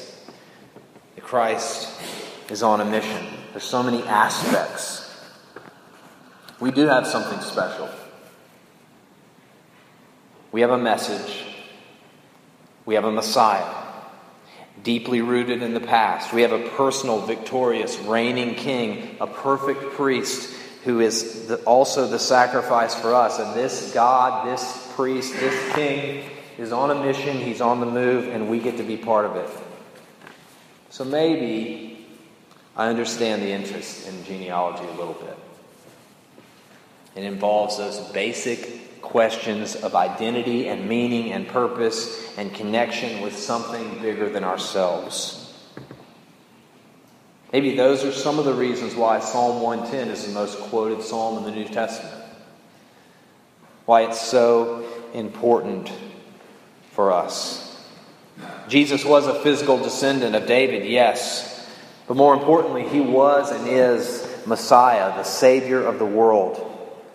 that 1.16 1.24
Christ 1.24 1.88
is 2.48 2.62
on 2.62 2.80
a 2.80 2.84
mission. 2.84 3.26
There's 3.50 3.64
so 3.64 3.82
many 3.82 4.02
aspects. 4.04 4.99
We 6.60 6.70
do 6.70 6.86
have 6.86 7.06
something 7.06 7.40
special. 7.40 7.88
We 10.52 10.60
have 10.60 10.70
a 10.70 10.78
message 10.78 11.50
we 12.90 12.94
have 12.94 13.04
a 13.04 13.12
Messiah, 13.12 13.72
deeply 14.82 15.20
rooted 15.20 15.62
in 15.62 15.74
the 15.74 15.80
past. 15.80 16.32
We 16.32 16.42
have 16.42 16.52
a 16.52 16.68
personal, 16.70 17.20
victorious, 17.20 17.98
reigning 17.98 18.54
king, 18.56 19.16
a 19.20 19.28
perfect 19.28 19.92
priest 19.92 20.52
who 20.84 20.98
is 20.98 21.46
the, 21.46 21.56
also 21.64 22.08
the 22.08 22.18
sacrifice 22.18 22.94
for 22.94 23.14
us. 23.14 23.38
And 23.38 23.54
this 23.54 23.92
God, 23.92 24.48
this 24.48 24.92
priest, 24.96 25.34
this 25.34 25.74
king 25.74 26.30
is 26.58 26.72
on 26.72 26.90
a 26.90 26.94
mission, 26.94 27.36
he's 27.36 27.60
on 27.60 27.78
the 27.78 27.86
move, 27.86 28.28
and 28.28 28.50
we 28.50 28.58
get 28.58 28.78
to 28.78 28.82
be 28.82 28.96
part 28.96 29.26
of 29.26 29.36
it. 29.36 29.48
So 30.88 31.04
maybe 31.04 32.06
I 32.74 32.88
understand 32.88 33.42
the 33.42 33.52
interest 33.52 34.08
in 34.08 34.24
genealogy 34.24 34.84
a 34.84 34.96
little 34.98 35.14
bit. 35.14 35.38
It 37.14 37.24
involves 37.24 37.78
those 37.78 37.98
basic 38.12 39.02
questions 39.02 39.74
of 39.74 39.94
identity 39.94 40.68
and 40.68 40.88
meaning 40.88 41.32
and 41.32 41.48
purpose 41.48 42.36
and 42.38 42.54
connection 42.54 43.22
with 43.22 43.36
something 43.36 44.00
bigger 44.00 44.28
than 44.28 44.44
ourselves. 44.44 45.52
Maybe 47.52 47.74
those 47.74 48.04
are 48.04 48.12
some 48.12 48.38
of 48.38 48.44
the 48.44 48.54
reasons 48.54 48.94
why 48.94 49.18
Psalm 49.18 49.60
110 49.60 50.08
is 50.08 50.26
the 50.26 50.32
most 50.32 50.58
quoted 50.58 51.02
psalm 51.02 51.38
in 51.38 51.44
the 51.44 51.50
New 51.50 51.66
Testament. 51.66 52.14
Why 53.86 54.02
it's 54.02 54.20
so 54.20 54.84
important 55.12 55.90
for 56.92 57.10
us. 57.10 57.66
Jesus 58.68 59.04
was 59.04 59.26
a 59.26 59.42
physical 59.42 59.78
descendant 59.78 60.36
of 60.36 60.46
David, 60.46 60.86
yes. 60.86 61.68
But 62.06 62.16
more 62.16 62.34
importantly, 62.34 62.88
he 62.88 63.00
was 63.00 63.50
and 63.50 63.66
is 63.66 64.28
Messiah, 64.46 65.16
the 65.16 65.24
Savior 65.24 65.82
of 65.84 65.98
the 65.98 66.06
world. 66.06 66.69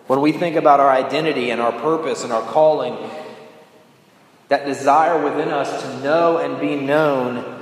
When 0.06 0.20
we 0.20 0.32
think 0.32 0.56
about 0.56 0.80
our 0.80 0.90
identity 0.90 1.50
and 1.50 1.60
our 1.60 1.72
purpose 1.72 2.22
and 2.22 2.32
our 2.32 2.42
calling, 2.42 2.96
that 4.48 4.64
desire 4.64 5.22
within 5.22 5.48
us 5.48 5.82
to 5.82 6.02
know 6.02 6.38
and 6.38 6.60
be 6.60 6.76
known 6.76 7.54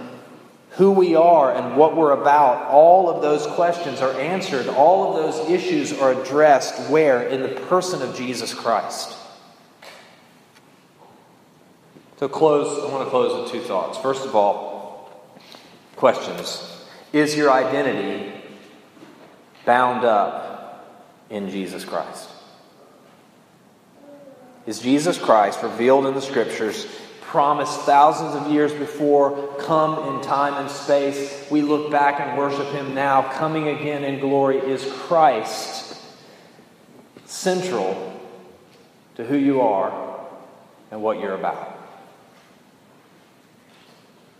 who 0.72 0.90
we 0.90 1.14
are 1.14 1.54
and 1.54 1.76
what 1.76 1.96
we're 1.96 2.10
about, 2.10 2.68
all 2.70 3.08
of 3.08 3.22
those 3.22 3.46
questions 3.54 4.00
are 4.00 4.12
answered. 4.20 4.66
All 4.68 5.16
of 5.16 5.22
those 5.22 5.50
issues 5.50 5.92
are 5.98 6.12
addressed 6.12 6.90
where? 6.90 7.22
In 7.22 7.42
the 7.42 7.48
person 7.48 8.02
of 8.02 8.14
Jesus 8.16 8.52
Christ. 8.52 9.16
To 12.18 12.28
close, 12.28 12.84
I 12.84 12.92
want 12.92 13.04
to 13.04 13.10
close 13.10 13.42
with 13.42 13.52
two 13.52 13.66
thoughts. 13.66 13.98
First 13.98 14.26
of 14.26 14.34
all, 14.34 15.10
questions. 15.96 16.86
Is 17.12 17.36
your 17.36 17.50
identity 17.50 18.32
bound 19.64 20.04
up 20.04 21.14
in 21.30 21.48
Jesus 21.48 21.84
Christ? 21.84 22.33
Is 24.66 24.80
Jesus 24.80 25.18
Christ 25.18 25.62
revealed 25.62 26.06
in 26.06 26.14
the 26.14 26.20
Scriptures 26.20 26.86
promised 27.34 27.80
thousands 27.80 28.32
of 28.36 28.52
years 28.52 28.72
before, 28.72 29.56
come 29.58 30.14
in 30.14 30.22
time 30.22 30.54
and 30.54 30.70
space. 30.70 31.44
We 31.50 31.62
look 31.62 31.90
back 31.90 32.20
and 32.20 32.38
worship 32.38 32.68
him 32.68 32.94
now. 32.94 33.22
Coming 33.32 33.66
again 33.66 34.04
in 34.04 34.20
glory 34.20 34.58
is 34.58 34.88
Christ, 35.00 36.00
central 37.24 38.20
to 39.16 39.24
who 39.24 39.36
you 39.36 39.62
are 39.62 40.20
and 40.92 41.02
what 41.02 41.18
you're 41.18 41.34
about. 41.34 41.76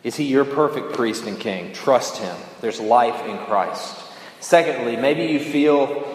Is 0.05 0.15
he 0.15 0.27
your 0.27 0.45
perfect 0.45 0.93
priest 0.93 1.25
and 1.25 1.37
king? 1.37 1.73
Trust 1.73 2.19
him. 2.19 2.37
There's 2.61 2.79
life 2.79 3.27
in 3.27 3.39
Christ. 3.39 4.05
Secondly, 4.39 4.95
maybe 4.95 5.25
you 5.33 5.41
feel 5.41 6.07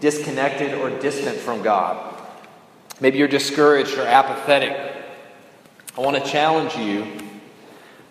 disconnected 0.00 0.72
or 0.72 0.88
distant 0.98 1.36
from 1.36 1.62
God. 1.62 2.11
Maybe 3.00 3.18
you're 3.18 3.28
discouraged 3.28 3.98
or 3.98 4.06
apathetic. 4.06 4.76
I 5.96 6.00
want 6.00 6.22
to 6.22 6.30
challenge 6.30 6.76
you 6.76 7.06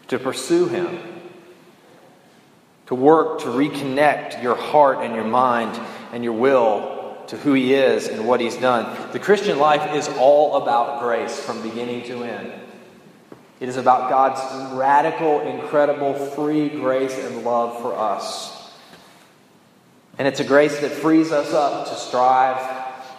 to 0.10 0.20
pursue 0.20 0.68
him, 0.68 1.00
to 2.88 2.96
work 2.96 3.40
to 3.40 3.46
reconnect 3.46 4.44
your 4.44 4.56
heart 4.56 5.00
and 5.00 5.16
your 5.16 5.24
mind 5.24 5.80
and 6.12 6.24
your 6.24 6.34
will 6.34 7.02
to 7.28 7.38
who 7.38 7.54
he 7.54 7.74
is 7.74 8.08
and 8.08 8.28
what 8.28 8.42
he's 8.42 8.58
done. 8.58 9.12
The 9.14 9.20
Christian 9.20 9.58
life 9.58 9.96
is 9.96 10.10
all 10.20 10.62
about 10.62 11.02
grace 11.02 11.40
from 11.40 11.62
beginning 11.62 12.04
to 12.08 12.24
end. 12.24 12.52
It 13.62 13.70
is 13.70 13.78
about 13.78 14.10
God's 14.10 14.74
radical, 14.76 15.40
incredible, 15.42 16.14
free 16.14 16.68
grace 16.68 17.18
and 17.18 17.46
love 17.46 17.82
for 17.82 17.98
us. 17.98 18.74
And 20.18 20.28
it's 20.28 20.40
a 20.40 20.44
grace 20.44 20.80
that 20.82 20.92
frees 20.92 21.32
us 21.32 21.54
up 21.54 21.88
to 21.88 21.96
strive 21.96 22.60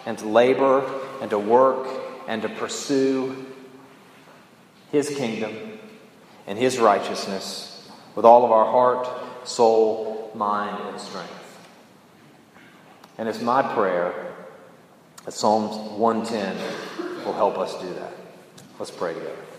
and 0.05 0.17
to 0.19 0.27
labor 0.27 0.81
and 1.21 1.29
to 1.29 1.39
work 1.39 1.87
and 2.27 2.41
to 2.41 2.49
pursue 2.49 3.45
His 4.91 5.09
kingdom 5.09 5.79
and 6.47 6.57
His 6.57 6.79
righteousness 6.79 7.89
with 8.15 8.25
all 8.25 8.45
of 8.45 8.51
our 8.51 8.65
heart, 8.65 9.47
soul, 9.47 10.31
mind, 10.35 10.81
and 10.89 10.99
strength. 10.99 11.59
And 13.17 13.29
it's 13.29 13.41
my 13.41 13.61
prayer 13.61 14.33
that 15.25 15.31
Psalms 15.31 15.75
110 15.97 17.25
will 17.25 17.33
help 17.33 17.57
us 17.57 17.79
do 17.81 17.93
that. 17.93 18.13
Let's 18.79 18.91
pray 18.91 19.13
together. 19.13 19.52